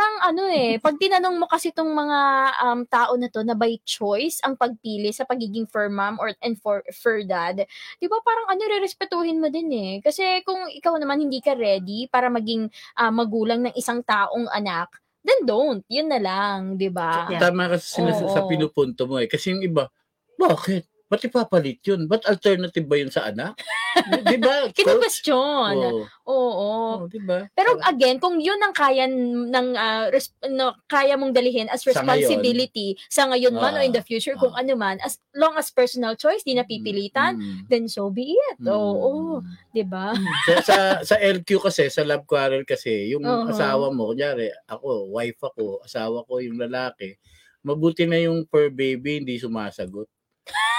Parang 0.00 0.32
ano 0.32 0.48
eh, 0.48 0.80
pag 0.80 0.96
tinanong 0.96 1.44
mo 1.44 1.44
kasi 1.44 1.76
tong 1.76 1.92
mga 1.92 2.20
um, 2.64 2.80
tao 2.88 3.20
na 3.20 3.28
to 3.28 3.44
na 3.44 3.52
by 3.52 3.76
choice 3.84 4.40
ang 4.40 4.56
pagpili 4.56 5.12
sa 5.12 5.28
pagiging 5.28 5.68
fur 5.68 5.92
mom 5.92 6.16
or 6.16 6.32
and 6.40 6.56
for 6.56 6.80
fur 6.88 7.20
dad, 7.20 7.68
'di 8.00 8.06
ba 8.08 8.16
parang 8.24 8.48
ano 8.48 8.64
rerespetuhin 8.64 9.36
mo 9.36 9.52
din 9.52 9.68
eh. 9.68 9.92
Kasi 10.00 10.40
kung 10.48 10.72
ikaw 10.72 10.96
naman 10.96 11.20
hindi 11.20 11.44
ka 11.44 11.52
ready 11.52 12.08
para 12.08 12.32
maging 12.32 12.72
ah, 12.96 13.12
magulang 13.12 13.60
ng 13.68 13.76
isang 13.76 14.00
taong 14.00 14.48
anak, 14.48 14.88
then 15.20 15.44
don't. 15.44 15.84
Yun 15.92 16.08
na 16.08 16.16
lang, 16.16 16.80
'di 16.80 16.88
ba? 16.88 17.28
Yeah. 17.28 17.52
Tama 17.52 17.68
kasi 17.68 18.00
Oo. 18.00 18.32
sa 18.32 18.48
pinupunto 18.48 19.04
mo 19.04 19.20
eh. 19.20 19.28
Kasi 19.28 19.52
yung 19.52 19.60
iba, 19.60 19.92
bakit? 20.40 20.88
Ba't 21.10 21.26
ipapalit 21.26 21.82
yun? 21.82 22.06
Ba't 22.06 22.22
alternative 22.22 22.86
ba 22.86 22.94
yun 22.94 23.10
sa 23.10 23.26
anak? 23.26 23.58
di 24.30 24.38
ba? 24.38 24.70
Kino-question. 24.70 25.74
Oo. 25.74 26.06
Oo. 26.22 26.70
Oo, 27.02 27.10
di 27.10 27.18
ba? 27.18 27.50
Pero 27.50 27.74
again, 27.82 28.16
kung 28.16 28.38
yun 28.38 28.56
ang 28.56 28.70
kaya 28.70 29.10
ng 29.10 29.68
ah, 29.74 30.06
res- 30.06 30.30
no, 30.46 30.70
kaya 30.86 31.18
mong 31.18 31.34
dalihin 31.34 31.66
as 31.66 31.82
Sa 31.82 31.98
ngayon. 31.98 32.14
responsibility 32.30 32.94
sa 33.10 33.26
ngayon 33.26 33.50
man 33.52 33.74
o 33.74 33.82
in 33.82 33.90
the 33.90 33.98
Ah, 33.98 34.06
future 34.06 34.38
kung 34.38 34.54
ah. 34.54 34.62
ano 34.62 34.78
man 34.78 35.02
as 35.02 35.18
long 35.34 35.58
as 35.58 35.66
personal 35.68 36.14
choice 36.14 36.40
di 36.40 36.54
napipilitan, 36.54 37.34
Mm, 37.34 37.66
then 37.66 37.90
so 37.90 38.06
be 38.06 38.30
it. 38.30 38.62
mm, 38.62 38.70
Oo, 38.70 39.42
mm. 39.42 39.74
'di 39.74 39.84
ba? 39.84 40.14
sa, 40.46 40.54
sa 40.62 40.76
sa 41.02 41.16
LQ 41.18 41.58
kasi 41.60 41.90
sa 41.90 42.06
love 42.06 42.22
quarrel 42.22 42.62
kasi 42.62 43.10
yung 43.10 43.22
Oo. 43.22 43.50
asawa 43.50 43.90
mo 43.90 44.08
kunyari 44.08 44.46
ako 44.64 45.10
wife 45.10 45.42
ako 45.42 45.82
asawa 45.82 46.22
ko 46.22 46.38
yung 46.38 46.54
lalaki 46.56 47.18
mabuti 47.60 48.06
na 48.06 48.16
yung 48.16 48.46
per 48.46 48.70
baby 48.70 49.18
hindi 49.18 49.36
sumasagot 49.36 50.06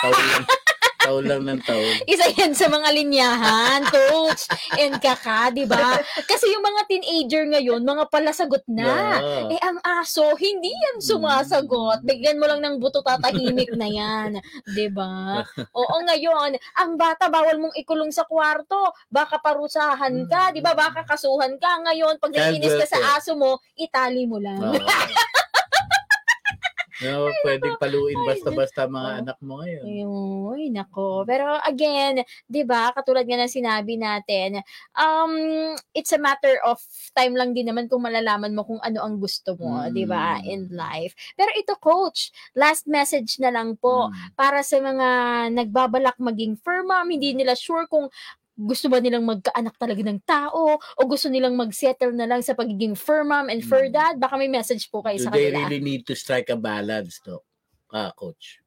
taon 0.01 0.13
lang 0.17 0.45
taon 1.01 1.25
lang 1.25 1.41
ng 1.49 1.59
taon 1.65 1.93
Isa 2.05 2.29
yan 2.29 2.53
sa 2.53 2.69
mga 2.69 2.93
linyahan, 2.93 3.81
coach. 3.89 4.45
And 4.77 5.01
kaka, 5.01 5.49
'di 5.49 5.65
ba? 5.65 5.97
Kasi 6.29 6.45
yung 6.53 6.61
mga 6.61 6.81
teenager 6.85 7.43
ngayon, 7.49 7.81
mga 7.81 8.05
palasagot 8.13 8.61
na. 8.69 9.17
Yeah. 9.17 9.57
Eh, 9.57 9.61
ang 9.65 9.81
aso, 9.81 10.37
hindi 10.37 10.69
yan 10.69 11.01
sumasagot. 11.01 12.05
Bigyan 12.05 12.37
mo 12.37 12.45
lang 12.45 12.61
ng 12.61 12.77
buto, 12.77 13.01
tatahimik 13.01 13.73
na 13.73 13.89
yan. 13.89 14.37
'Di 14.69 14.93
ba? 14.93 15.41
Oo, 15.73 15.95
ngayon, 16.05 16.53
ang 16.77 16.91
bata, 17.01 17.33
bawal 17.33 17.57
mong 17.57 17.75
ikulong 17.81 18.13
sa 18.13 18.29
kwarto. 18.29 18.93
Baka 19.09 19.41
parusahan 19.41 20.29
ka, 20.29 20.53
'di 20.53 20.61
ba? 20.61 20.77
Baka 20.77 21.01
kasuhan 21.01 21.57
ka. 21.57 21.81
Ngayon, 21.81 22.21
pag 22.21 22.29
naiinis 22.29 22.77
ka 22.77 22.85
sa 22.85 23.17
aso 23.17 23.33
mo, 23.33 23.57
itali 23.73 24.29
mo 24.29 24.37
lang. 24.37 24.61
Oo. 24.61 25.49
No, 27.01 27.33
pwedeng 27.41 27.81
paluin 27.81 28.21
Ay, 28.21 28.21
basta-basta 28.21 28.85
mga 28.85 29.09
Oo. 29.09 29.19
anak 29.25 29.37
mo 29.41 29.57
ngayon. 29.65 30.01
Ay, 30.53 30.69
nako. 30.69 31.25
Pero 31.25 31.57
again, 31.61 32.21
'di 32.49 32.61
ba, 32.69 32.93
katulad 32.93 33.25
nga 33.25 33.37
ng 33.41 33.49
sinabi 33.49 33.97
natin, 33.97 34.61
um 34.93 35.33
it's 35.97 36.13
a 36.13 36.21
matter 36.21 36.61
of 36.65 36.77
time 37.17 37.33
lang 37.33 37.57
din 37.57 37.65
naman 37.69 37.89
kung 37.89 38.05
malalaman 38.05 38.53
mo 38.53 38.61
kung 38.67 38.77
ano 38.85 39.01
ang 39.01 39.17
gusto 39.17 39.57
mo, 39.57 39.81
Mm. 39.81 39.89
'di 39.89 40.05
ba, 40.05 40.37
in 40.45 40.69
life. 40.73 41.17
Pero 41.37 41.49
ito 41.57 41.73
coach, 41.81 42.29
last 42.53 42.85
message 42.89 43.41
na 43.41 43.49
lang 43.53 43.73
po 43.79 44.13
Mm. 44.13 44.33
para 44.37 44.61
sa 44.61 44.77
mga 44.81 45.07
nagbabalak 45.55 46.17
maging 46.21 46.57
fur 46.61 46.85
mom, 46.85 47.09
hindi 47.09 47.33
nila 47.33 47.57
sure 47.57 47.85
kung 47.89 48.09
gusto 48.57 48.91
ba 48.91 48.99
nilang 48.99 49.23
magkaanak 49.25 49.75
talaga 49.79 50.01
ng 50.05 50.19
tao 50.27 50.75
o 50.77 51.01
gusto 51.07 51.31
nilang 51.31 51.55
mag-settle 51.55 52.11
na 52.13 52.27
lang 52.27 52.43
sa 52.43 52.53
pagiging 52.53 52.93
fur 52.93 53.23
mom 53.23 53.47
and 53.49 53.63
fur 53.63 53.87
Mm. 53.87 53.93
dad, 53.95 54.15
baka 54.19 54.35
may 54.37 54.51
message 54.51 54.91
po 54.91 55.01
kayo 55.01 55.17
Do 55.17 55.25
sa 55.25 55.31
they 55.31 55.49
kanila. 55.49 55.65
really 55.65 55.79
need 55.81 56.03
to 56.07 56.15
strike 56.15 56.49
a 56.51 56.57
balance, 56.59 57.17
to? 57.25 57.39
Ah, 57.91 58.11
coach. 58.15 58.59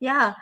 Yeah. 0.00 0.34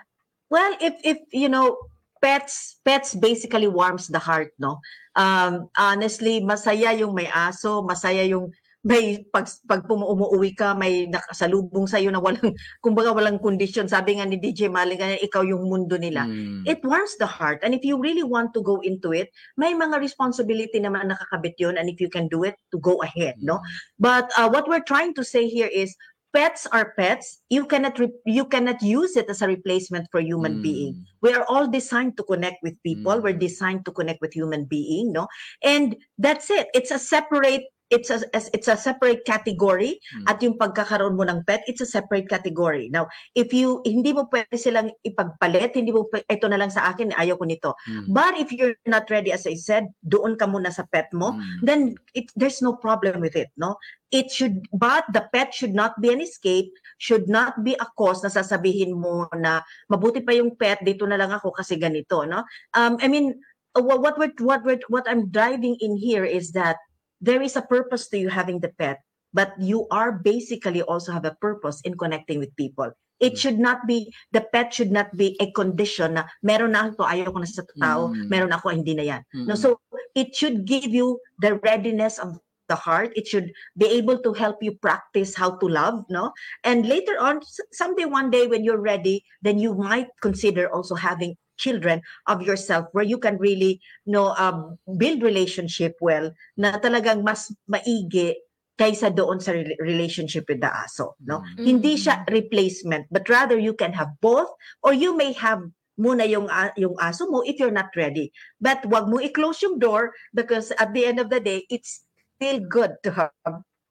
Well, 0.51 0.77
if 0.81 0.95
if 1.03 1.19
you 1.33 1.49
know, 1.49 1.77
pets 2.23 2.77
pets 2.85 3.15
basically 3.17 3.67
warms 3.69 4.09
the 4.09 4.21
heart, 4.21 4.53
no? 4.61 4.81
Um 5.17 5.69
honestly, 5.77 6.41
masaya 6.45 6.93
yung 6.97 7.17
may 7.17 7.27
aso, 7.33 7.81
masaya 7.83 8.25
yung 8.29 8.53
may 8.87 9.27
pag 9.35 9.51
pag 9.67 9.83
umuwi 9.91 10.55
ka, 10.55 10.71
may 10.79 11.11
nakasalubong 11.11 11.91
sa 11.91 11.99
na 11.99 12.23
walang 12.23 12.55
kumbaga 12.87 13.11
walang 13.11 13.43
kondisyon. 13.43 13.91
Sabi 13.91 14.23
nga 14.23 14.25
ni 14.31 14.39
DJ 14.39 14.71
Maling, 14.71 15.19
ikaw 15.27 15.43
yung 15.43 15.67
mundo 15.67 15.99
nila. 15.99 16.23
Mm. 16.23 16.63
It 16.71 16.87
warms 16.87 17.19
the 17.19 17.27
heart. 17.27 17.67
And 17.67 17.75
if 17.75 17.83
you 17.83 17.99
really 17.99 18.23
want 18.23 18.55
to 18.55 18.63
go 18.63 18.79
into 18.87 19.11
it, 19.11 19.35
may 19.59 19.75
mga 19.75 19.99
responsibility 19.99 20.79
naman 20.79 21.11
nakakabit 21.11 21.59
yun. 21.59 21.75
And 21.75 21.91
if 21.91 21.99
you 21.99 22.07
can 22.07 22.31
do 22.31 22.47
it, 22.47 22.55
to 22.71 22.79
go 22.79 23.03
ahead, 23.03 23.43
no? 23.43 23.59
But 23.99 24.31
uh, 24.39 24.47
what 24.49 24.69
we're 24.71 24.87
trying 24.87 25.15
to 25.19 25.25
say 25.25 25.49
here 25.49 25.67
is 25.67 25.97
pets 26.37 26.67
are 26.71 26.93
pets. 26.95 27.43
You 27.49 27.67
cannot 27.67 27.99
re- 27.99 28.23
you 28.29 28.45
cannot 28.45 28.83
use 28.83 29.17
it 29.17 29.27
as 29.27 29.43
a 29.43 29.49
replacement 29.49 30.07
for 30.13 30.21
human 30.21 30.61
Mm. 30.61 30.63
being. 30.63 30.93
We 31.25 31.35
are 31.35 31.49
all 31.49 31.67
designed 31.67 32.21
to 32.21 32.25
connect 32.29 32.63
with 32.63 32.79
people. 32.87 33.19
Mm. 33.19 33.23
We're 33.23 33.41
designed 33.41 33.89
to 33.89 33.93
connect 33.93 34.21
with 34.21 34.37
human 34.37 34.69
being, 34.69 35.11
no? 35.11 35.27
And 35.65 35.97
that's 36.21 36.53
it. 36.53 36.69
It's 36.77 36.93
a 36.93 37.01
separate 37.01 37.65
it's 37.91 38.11
a 38.11 38.19
as- 38.35 38.51
it's 38.51 38.67
a 38.67 38.75
separate 38.75 39.23
category 39.23 39.99
Mm. 40.15 40.25
at 40.27 40.39
yung 40.43 40.59
pagkakaroon 40.59 41.15
mo 41.15 41.23
ng 41.23 41.47
pet 41.47 41.63
it's 41.71 41.83
a 41.83 41.87
separate 41.89 42.27
category 42.27 42.91
now 42.91 43.07
if 43.39 43.55
you 43.55 43.79
hindi 43.87 44.11
mo 44.11 44.27
pwede 44.27 44.59
silang 44.59 44.91
ipagpalit 45.07 45.79
hindi 45.79 45.95
mo 45.95 46.07
ito 46.11 46.47
na 46.51 46.59
lang 46.59 46.71
sa 46.71 46.91
akin 46.91 47.15
ayaw 47.15 47.39
ko 47.39 47.45
nito 47.47 47.71
Mm. 47.87 48.11
but 48.11 48.35
if 48.35 48.51
you're 48.51 48.75
not 48.91 49.07
ready 49.07 49.31
as 49.31 49.47
I 49.47 49.55
said 49.55 49.87
doon 50.03 50.35
ka 50.35 50.51
muna 50.51 50.75
sa 50.75 50.83
pet 50.91 51.11
mo 51.15 51.39
Mm. 51.39 51.63
then 51.63 51.81
it 52.19 52.27
there's 52.35 52.59
no 52.59 52.75
problem 52.75 53.23
with 53.23 53.39
it 53.39 53.55
no 53.55 53.79
it 54.11 54.31
should 54.35 54.67
but 54.75 55.07
the 55.15 55.27
pet 55.31 55.55
should 55.55 55.75
not 55.75 55.95
be 56.03 56.11
an 56.11 56.19
escape 56.23 56.71
should 56.99 57.31
not 57.31 57.63
be 57.63 57.79
a 57.79 57.87
cause 57.95 58.23
na 58.27 58.31
sasabihin 58.31 58.99
mo 58.99 59.31
na 59.39 59.63
mabuti 59.87 60.23
pa 60.27 60.35
yung 60.35 60.55
pet 60.59 60.83
dito 60.83 61.07
na 61.07 61.19
lang 61.19 61.31
ako 61.31 61.55
kasi 61.55 61.79
ganito 61.79 62.27
no 62.27 62.43
um 62.75 62.99
i 62.99 63.07
mean 63.07 63.35
uh, 63.79 63.83
what 63.83 64.03
what 64.03 64.15
we're, 64.19 64.33
what 64.43 64.63
we're, 64.67 64.83
what 64.91 65.07
i'm 65.11 65.27
driving 65.31 65.75
in 65.83 65.95
here 65.99 66.25
is 66.27 66.51
that 66.51 66.79
there 67.21 67.43
is 67.43 67.57
a 67.57 67.63
purpose 67.65 68.09
to 68.09 68.19
you 68.19 68.29
having 68.29 68.61
the 68.61 68.73
pet 68.79 69.01
but 69.33 69.53
you 69.59 69.87
are 69.91 70.13
basically 70.13 70.83
also 70.83 71.13
have 71.13 71.25
a 71.25 71.37
purpose 71.41 71.81
in 71.85 71.97
connecting 71.97 72.39
with 72.39 72.55
people 72.57 72.91
it 73.21 73.33
Mm. 73.33 73.41
should 73.41 73.59
not 73.59 73.87
be 73.89 74.13
the 74.33 74.45
pet 74.53 74.73
should 74.73 74.93
not 74.93 75.09
be 75.17 75.37
a 75.41 75.49
condition 75.57 76.21
na 76.21 76.29
meron 76.45 76.77
na 76.77 76.93
ako 76.93 77.05
ayaw 77.09 77.33
ko 77.33 77.39
na 77.41 77.49
sa 77.49 77.65
tao 77.81 78.13
Mm. 78.13 78.29
meron 78.29 78.53
ako 78.53 78.69
hindi 78.77 78.93
na 78.93 79.05
yan 79.17 79.23
No, 79.33 79.57
Mm. 79.57 79.61
so 79.61 79.69
it 80.13 80.37
should 80.37 80.65
give 80.69 80.89
you 80.89 81.17
the 81.41 81.57
readiness 81.65 82.21
of 82.21 82.37
the 82.67 82.75
heart. 82.75 83.15
It 83.15 83.31
should 83.31 83.55
be 83.79 83.87
able 83.87 84.19
to 84.27 84.35
help 84.35 84.59
you 84.59 84.75
practice 84.83 85.39
how 85.39 85.55
to 85.63 85.67
love, 85.71 86.03
no? 86.11 86.35
And 86.67 86.83
later 86.83 87.15
on, 87.15 87.39
someday, 87.71 88.11
one 88.11 88.27
day, 88.27 88.51
when 88.51 88.67
you're 88.67 88.83
ready, 88.83 89.23
then 89.39 89.63
you 89.63 89.71
might 89.79 90.11
consider 90.19 90.67
also 90.75 90.99
having 90.99 91.39
children 91.57 92.01
of 92.29 92.45
yourself 92.45 92.87
where 92.93 93.05
you 93.05 93.19
can 93.19 93.37
really, 93.37 93.81
you 94.05 94.13
know, 94.13 94.37
um, 94.37 94.79
build 94.97 95.25
relationship 95.25 95.97
well 96.01 96.31
na 96.57 96.77
talagang 96.79 97.25
mas 97.25 97.53
maigi 97.69 98.37
kaysa 98.77 99.09
doon 99.09 99.41
sa 99.41 99.57
rela- 99.57 99.81
relationship 99.81 100.45
with 100.53 100.61
the 100.61 100.69
aso, 100.69 101.17
no? 101.25 101.41
Mm. 101.57 101.65
Hindi 101.65 101.93
siya 101.97 102.29
replacement, 102.29 103.09
but 103.09 103.25
rather 103.33 103.57
you 103.57 103.73
can 103.73 103.97
have 103.97 104.13
both 104.21 104.53
or 104.85 104.93
you 104.93 105.17
may 105.17 105.33
have 105.33 105.65
muna 105.97 106.29
yung 106.29 106.45
a- 106.53 106.77
yung 106.77 106.93
aso 107.01 107.25
mo 107.33 107.41
if 107.41 107.57
you're 107.57 107.73
not 107.73 107.89
ready. 107.97 108.29
But 108.61 108.85
wag 108.93 109.09
mo 109.09 109.17
i-close 109.17 109.65
yung 109.65 109.81
door 109.81 110.13
because 110.37 110.77
at 110.77 110.93
the 110.93 111.09
end 111.09 111.19
of 111.19 111.33
the 111.33 111.41
day, 111.41 111.65
it's 111.73 112.05
still 112.37 112.61
good 112.61 113.01
to 113.01 113.17
have 113.17 113.33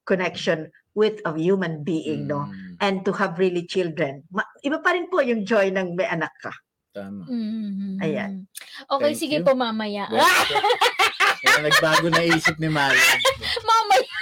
connection 0.06 0.70
with 0.94 1.18
a 1.26 1.34
human 1.34 1.82
being, 1.82 2.30
no? 2.30 2.46
Mm. 2.46 2.78
And 2.80 2.96
to 3.10 3.12
have 3.18 3.42
really 3.42 3.66
children. 3.66 4.24
Ma- 4.30 4.48
iba 4.62 4.80
pa 4.80 4.94
rin 4.94 5.10
po 5.10 5.20
yung 5.20 5.44
joy 5.44 5.74
ng 5.74 5.98
may 5.98 6.06
anak 6.08 6.32
ka. 6.40 6.54
Tama. 6.96 7.28
Mhm. 7.28 8.00
Ayan. 8.00 8.48
Okay, 8.88 9.12
Thank 9.12 9.20
sige 9.20 9.38
you. 9.40 9.46
po 9.46 9.52
mamaya. 9.52 10.08
Kaya 11.44 11.60
nagbago 11.62 12.08
na 12.08 12.24
isip 12.24 12.56
ni 12.56 12.72
Mali. 12.72 12.96
mamaya. 13.70 14.18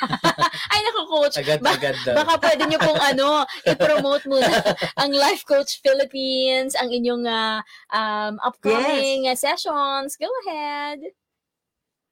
Ay, 0.74 0.82
naku, 0.82 1.02
coach. 1.06 1.38
Ba- 1.38 1.46
Agad-agad 1.46 1.96
daw. 2.02 2.16
Baka 2.18 2.34
pwede 2.42 2.62
nyo 2.66 2.80
pong 2.82 2.98
ano, 3.14 3.46
i-promote 3.64 4.26
muna 4.26 4.50
ang 4.98 5.14
Life 5.14 5.46
Coach 5.46 5.80
Philippines, 5.86 6.74
ang 6.74 6.90
inyong 6.90 7.24
ah, 7.30 7.62
um, 7.94 8.42
upcoming 8.42 9.30
ah, 9.30 9.38
sessions. 9.38 10.18
Go 10.18 10.28
ahead. 10.44 11.14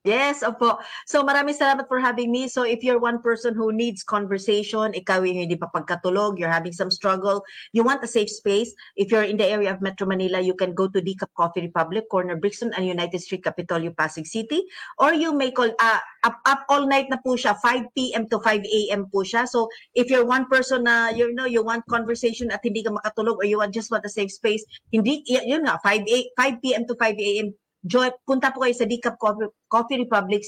Yes, 0.01 0.41
opo. 0.41 0.81
So 1.05 1.21
maraming 1.21 1.53
salamat 1.53 1.85
for 1.85 2.01
having 2.01 2.33
me. 2.33 2.49
So 2.49 2.65
if 2.65 2.81
you're 2.81 2.97
one 2.97 3.21
person 3.21 3.53
who 3.53 3.69
needs 3.69 4.01
conversation, 4.01 4.97
ikaw 4.97 5.21
yung 5.21 5.45
hindi 5.45 5.53
pa 5.53 5.69
pagkatulog, 5.69 6.41
you're 6.41 6.49
having 6.49 6.73
some 6.73 6.89
struggle, 6.89 7.45
you 7.69 7.85
want 7.85 8.01
a 8.01 8.09
safe 8.09 8.33
space, 8.33 8.73
if 8.97 9.13
you're 9.13 9.29
in 9.29 9.37
the 9.37 9.45
area 9.45 9.69
of 9.69 9.77
Metro 9.77 10.09
Manila, 10.09 10.41
you 10.41 10.57
can 10.57 10.73
go 10.73 10.89
to 10.89 10.97
Decaf 11.05 11.29
Coffee 11.37 11.61
Republic, 11.61 12.09
corner 12.09 12.33
Brixton 12.33 12.73
and 12.73 12.89
United 12.89 13.21
Street, 13.21 13.45
Capitolio, 13.45 13.93
Pasig 13.93 14.25
City. 14.25 14.65
Or 14.97 15.13
you 15.13 15.37
may 15.37 15.53
call, 15.53 15.69
uh, 15.69 16.01
up, 16.25 16.41
up 16.49 16.65
all 16.73 16.89
night 16.89 17.05
na 17.13 17.21
po 17.21 17.37
siya, 17.37 17.53
5 17.61 17.93
p.m. 17.93 18.25
to 18.33 18.41
5 18.41 18.57
a.m. 18.65 19.05
po 19.05 19.21
siya. 19.21 19.45
So 19.45 19.69
if 19.93 20.09
you're 20.09 20.25
one 20.25 20.49
person 20.49 20.89
na, 20.89 21.13
you 21.13 21.29
know, 21.37 21.45
you 21.45 21.61
want 21.61 21.85
conversation 21.85 22.49
at 22.49 22.65
hindi 22.65 22.81
ka 22.81 22.89
makatulog 22.89 23.37
or 23.37 23.45
you 23.45 23.61
want 23.61 23.69
just 23.69 23.93
want 23.93 24.01
a 24.01 24.09
safe 24.09 24.33
space, 24.33 24.65
hindi, 24.89 25.21
yun 25.29 25.69
nga, 25.69 25.77
5, 25.85 26.01
a- 26.09 26.29
5 26.41 26.57
p.m. 26.57 26.89
to 26.89 26.97
5 26.97 27.13
a.m 27.21 27.53
join, 27.85 28.11
punta 28.25 28.51
po 28.53 28.61
kayo 28.65 28.75
sa 28.77 28.85
Decaf 28.85 29.17
Coffee, 29.17 29.49
Coffee 29.69 29.97
Republic 30.01 30.43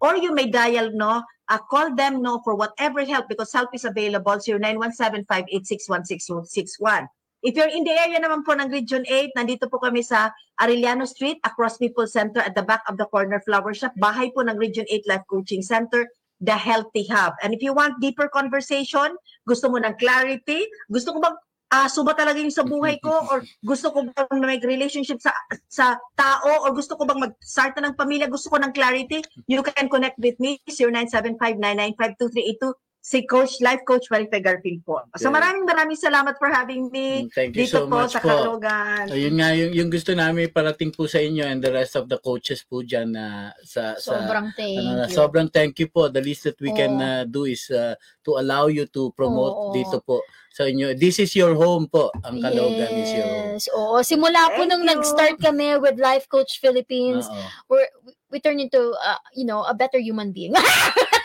or 0.00 0.16
you 0.16 0.32
may 0.32 0.48
dial 0.48 0.90
no 0.96 1.22
uh, 1.50 1.58
call 1.68 1.94
them 1.94 2.22
no 2.22 2.40
for 2.46 2.54
whatever 2.54 3.04
help 3.04 3.28
because 3.28 3.52
help 3.52 3.68
is 3.74 3.84
available 3.84 4.38
0917-586-1661. 4.38 7.08
If 7.42 7.56
you're 7.56 7.72
in 7.72 7.84
the 7.84 7.96
area 7.96 8.20
naman 8.20 8.44
po 8.44 8.52
ng 8.52 8.68
Region 8.68 9.00
8, 9.08 9.32
nandito 9.32 9.64
po 9.72 9.80
kami 9.80 10.04
sa 10.04 10.28
Arellano 10.60 11.08
Street, 11.08 11.40
across 11.40 11.80
People's 11.80 12.12
Center 12.12 12.44
at 12.44 12.52
the 12.52 12.60
back 12.60 12.84
of 12.84 13.00
the 13.00 13.08
corner 13.08 13.40
flower 13.40 13.72
shop. 13.72 13.96
Bahay 13.96 14.28
po 14.36 14.44
ng 14.44 14.60
Region 14.60 14.84
8 14.84 15.08
Life 15.08 15.24
Coaching 15.24 15.64
Center, 15.64 16.04
The 16.44 16.52
Healthy 16.52 17.08
Hub. 17.08 17.32
And 17.40 17.56
if 17.56 17.64
you 17.64 17.72
want 17.72 17.96
deeper 17.96 18.28
conversation, 18.28 19.16
gusto 19.48 19.72
mo 19.72 19.80
ng 19.80 19.96
clarity, 19.96 20.68
gusto 20.92 21.16
ko 21.16 21.24
bang 21.24 21.32
aso 21.70 22.02
ba 22.02 22.18
talaga 22.18 22.42
yung 22.42 22.50
sa 22.50 22.66
buhay 22.66 22.98
ko 22.98 23.14
or 23.30 23.46
gusto 23.62 23.94
ko 23.94 24.02
bang 24.10 24.42
may 24.42 24.58
relationship 24.58 25.22
sa 25.22 25.30
sa 25.70 25.94
tao 26.18 26.66
or 26.66 26.74
gusto 26.74 26.98
ko 26.98 27.06
bang 27.06 27.30
mag-start 27.30 27.78
na 27.78 27.90
ng 27.90 27.96
pamilya, 27.96 28.26
gusto 28.26 28.50
ko 28.50 28.58
ng 28.58 28.74
clarity, 28.74 29.22
you 29.46 29.62
can 29.62 29.86
connect 29.86 30.18
with 30.18 30.34
me 30.42 30.58
0975-995-2382 30.66 32.74
si 33.00 33.24
Coach, 33.24 33.64
Life 33.64 33.80
Coach 33.88 34.12
Marife 34.12 34.44
Garfield 34.44 34.84
po. 34.84 35.00
So 35.16 35.32
maraming 35.32 35.64
maraming 35.64 35.96
salamat 35.96 36.36
for 36.36 36.52
having 36.52 36.92
me 36.92 37.32
Thank 37.32 37.56
you 37.56 37.64
so 37.64 37.88
dito 37.88 37.88
po 37.88 38.04
much 38.04 38.12
sa 38.12 38.20
po. 38.20 38.28
Kalogan. 38.28 39.08
Ayun 39.08 39.40
nga, 39.40 39.56
yung, 39.56 39.72
yung 39.72 39.90
gusto 39.90 40.12
namin 40.12 40.52
parating 40.52 40.92
po 40.92 41.08
sa 41.08 41.16
inyo 41.16 41.48
and 41.48 41.64
the 41.64 41.72
rest 41.72 41.96
of 41.96 42.12
the 42.12 42.20
coaches 42.20 42.60
po 42.60 42.84
dyan 42.84 43.16
na 43.16 43.56
sa, 43.64 43.96
sa 43.96 44.20
Sobrang 44.20 44.52
thank 44.52 44.76
ano, 44.76 45.08
you. 45.08 45.16
sobrang 45.16 45.48
thank 45.48 45.80
you 45.80 45.88
po. 45.88 46.12
The 46.12 46.20
least 46.20 46.44
that 46.44 46.60
we 46.60 46.76
can 46.76 47.00
Oo. 47.00 47.08
uh, 47.08 47.24
do 47.24 47.48
is 47.48 47.72
uh, 47.72 47.96
to 48.20 48.36
allow 48.36 48.68
you 48.68 48.84
to 48.92 49.16
promote 49.16 49.56
Oo. 49.56 49.72
dito 49.72 50.04
po 50.04 50.20
sa 50.50 50.66
inyo. 50.66 50.92
This 50.92 51.18
is 51.18 51.30
your 51.32 51.54
home 51.54 51.86
po. 51.86 52.10
Ang 52.20 52.42
Kalogan 52.42 52.90
is 52.92 53.10
your 53.12 53.24
home. 53.24 53.48
Yes. 53.54 53.64
Oo. 53.70 54.02
Simula 54.02 54.50
po 54.50 54.60
Thank 54.60 54.68
nung 54.68 54.82
you. 54.82 54.90
nag-start 54.90 55.36
kami 55.38 55.78
with 55.78 55.96
Life 55.96 56.26
Coach 56.26 56.58
Philippines, 56.58 57.24
Oo. 57.24 57.38
we're, 57.68 57.86
we 58.28 58.38
turn 58.38 58.58
into, 58.58 58.78
uh, 58.96 59.18
you 59.32 59.44
know, 59.44 59.62
a 59.62 59.72
better 59.72 59.98
human 59.98 60.30
being. 60.30 60.50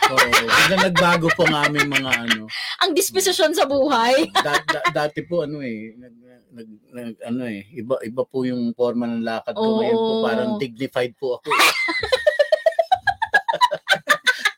Oo. 0.06 0.30
Biglang 0.30 0.86
nagbago 0.86 1.26
po 1.34 1.42
ang 1.44 1.66
aming 1.66 1.90
mga 1.90 2.10
ano. 2.22 2.46
Ang 2.80 2.94
disposisyon 2.94 3.50
sa 3.50 3.66
buhay. 3.66 4.30
Da- 4.46 4.62
da- 4.62 4.86
dati 4.94 5.20
po 5.20 5.42
ano 5.42 5.58
eh, 5.58 5.98
nag, 5.98 6.14
nag, 6.54 6.68
nag- 6.88 7.22
ano 7.26 7.42
eh, 7.44 7.66
iba 7.74 7.98
iba 8.00 8.22
po 8.22 8.46
yung 8.46 8.70
forma 8.72 9.04
ng 9.04 9.26
lakad 9.26 9.52
ko. 9.52 9.82
Ngayon 9.82 9.98
po 9.98 10.12
Oo. 10.12 10.22
parang 10.22 10.50
dignified 10.56 11.18
po 11.18 11.36
ako. 11.36 11.50
eh. 11.50 11.58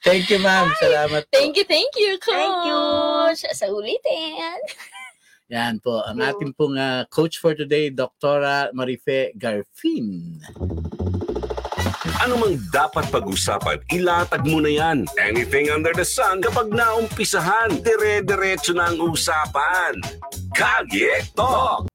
Thank 0.08 0.32
you, 0.32 0.40
ma'am. 0.40 0.72
Salamat 0.80 1.28
po. 1.28 1.36
Thank 1.36 1.60
you, 1.60 1.68
thank 1.68 1.92
you, 2.00 2.16
Coach. 2.16 2.32
Thank 2.32 2.56
you. 2.64 2.80
Sa 3.52 3.68
ulitin. 3.68 4.56
Yan 5.52 5.80
po, 5.84 6.00
ang 6.04 6.20
ating 6.20 6.52
pong 6.56 6.76
ah, 6.76 7.08
coach 7.08 7.40
for 7.40 7.56
today, 7.56 7.88
Doktora 7.88 8.68
Marife 8.76 9.32
Garfin. 9.32 10.40
Ano 12.20 12.36
mang 12.36 12.56
dapat 12.68 13.08
pag-usapan, 13.08 13.80
ilatag 13.88 14.44
mo 14.44 14.60
na 14.60 14.68
yan. 14.68 15.08
Anything 15.16 15.72
under 15.72 15.96
the 15.96 16.04
sun 16.04 16.44
kapag 16.44 16.68
naumpisahan, 16.68 17.80
dire-diretso 17.80 18.76
na 18.76 18.92
ang 18.92 19.00
usapan. 19.00 19.96
Kalye 20.52 21.24
Talk! 21.32 21.88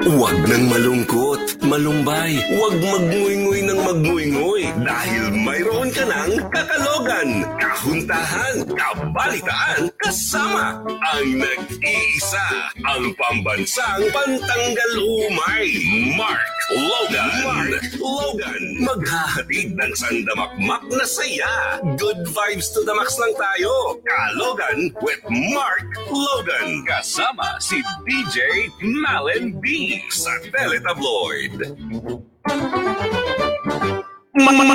Huwag 0.00 0.48
nang 0.48 0.64
malungkot, 0.72 1.60
malumbay, 1.60 2.40
huwag 2.56 2.72
magnguy-nguy 2.80 3.60
ng 3.68 3.80
magnguy-nguy 3.84 4.64
dahil 4.80 5.24
mayroon 5.44 5.92
ka 5.92 6.08
ng 6.08 6.40
kakalogan, 6.48 7.44
kahuntahan, 7.60 8.64
kabalitaan, 8.64 9.92
kasama 10.00 10.80
ang 10.88 11.26
nag-iisa, 11.36 12.46
ang 12.80 13.12
pambansang 13.12 14.08
pantanggal 14.08 14.92
umay, 15.04 15.68
Mark 16.16 16.59
Logan. 16.70 17.30
Mark 17.42 17.84
Logan. 17.98 18.62
Maghahatid 18.86 19.74
ng 19.74 19.92
sandamakmak 19.98 20.86
na 20.86 21.02
saya. 21.02 21.82
Good 21.98 22.30
vibes 22.30 22.70
to 22.70 22.86
the 22.86 22.94
max 22.94 23.18
lang 23.18 23.34
tayo. 23.34 23.98
Kalogan 24.06 24.94
with 25.02 25.22
Mark 25.26 25.90
Logan. 26.06 26.86
Kasama 26.86 27.58
si 27.58 27.82
DJ 28.06 28.70
Malen 28.78 29.58
B 29.58 29.98
sa 30.14 30.30
Teletabloid. 30.54 31.74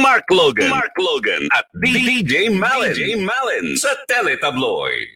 Mark 0.05 0.27
Logan. 0.27 0.69
Mark 0.69 0.95
Logan 0.99 1.47
at 1.55 1.65
DJ 1.79 2.51
Malen. 2.51 2.91
DJ 2.91 3.23
Malen 3.23 3.79
sa 3.79 3.95
Teletabloid. 4.12 5.14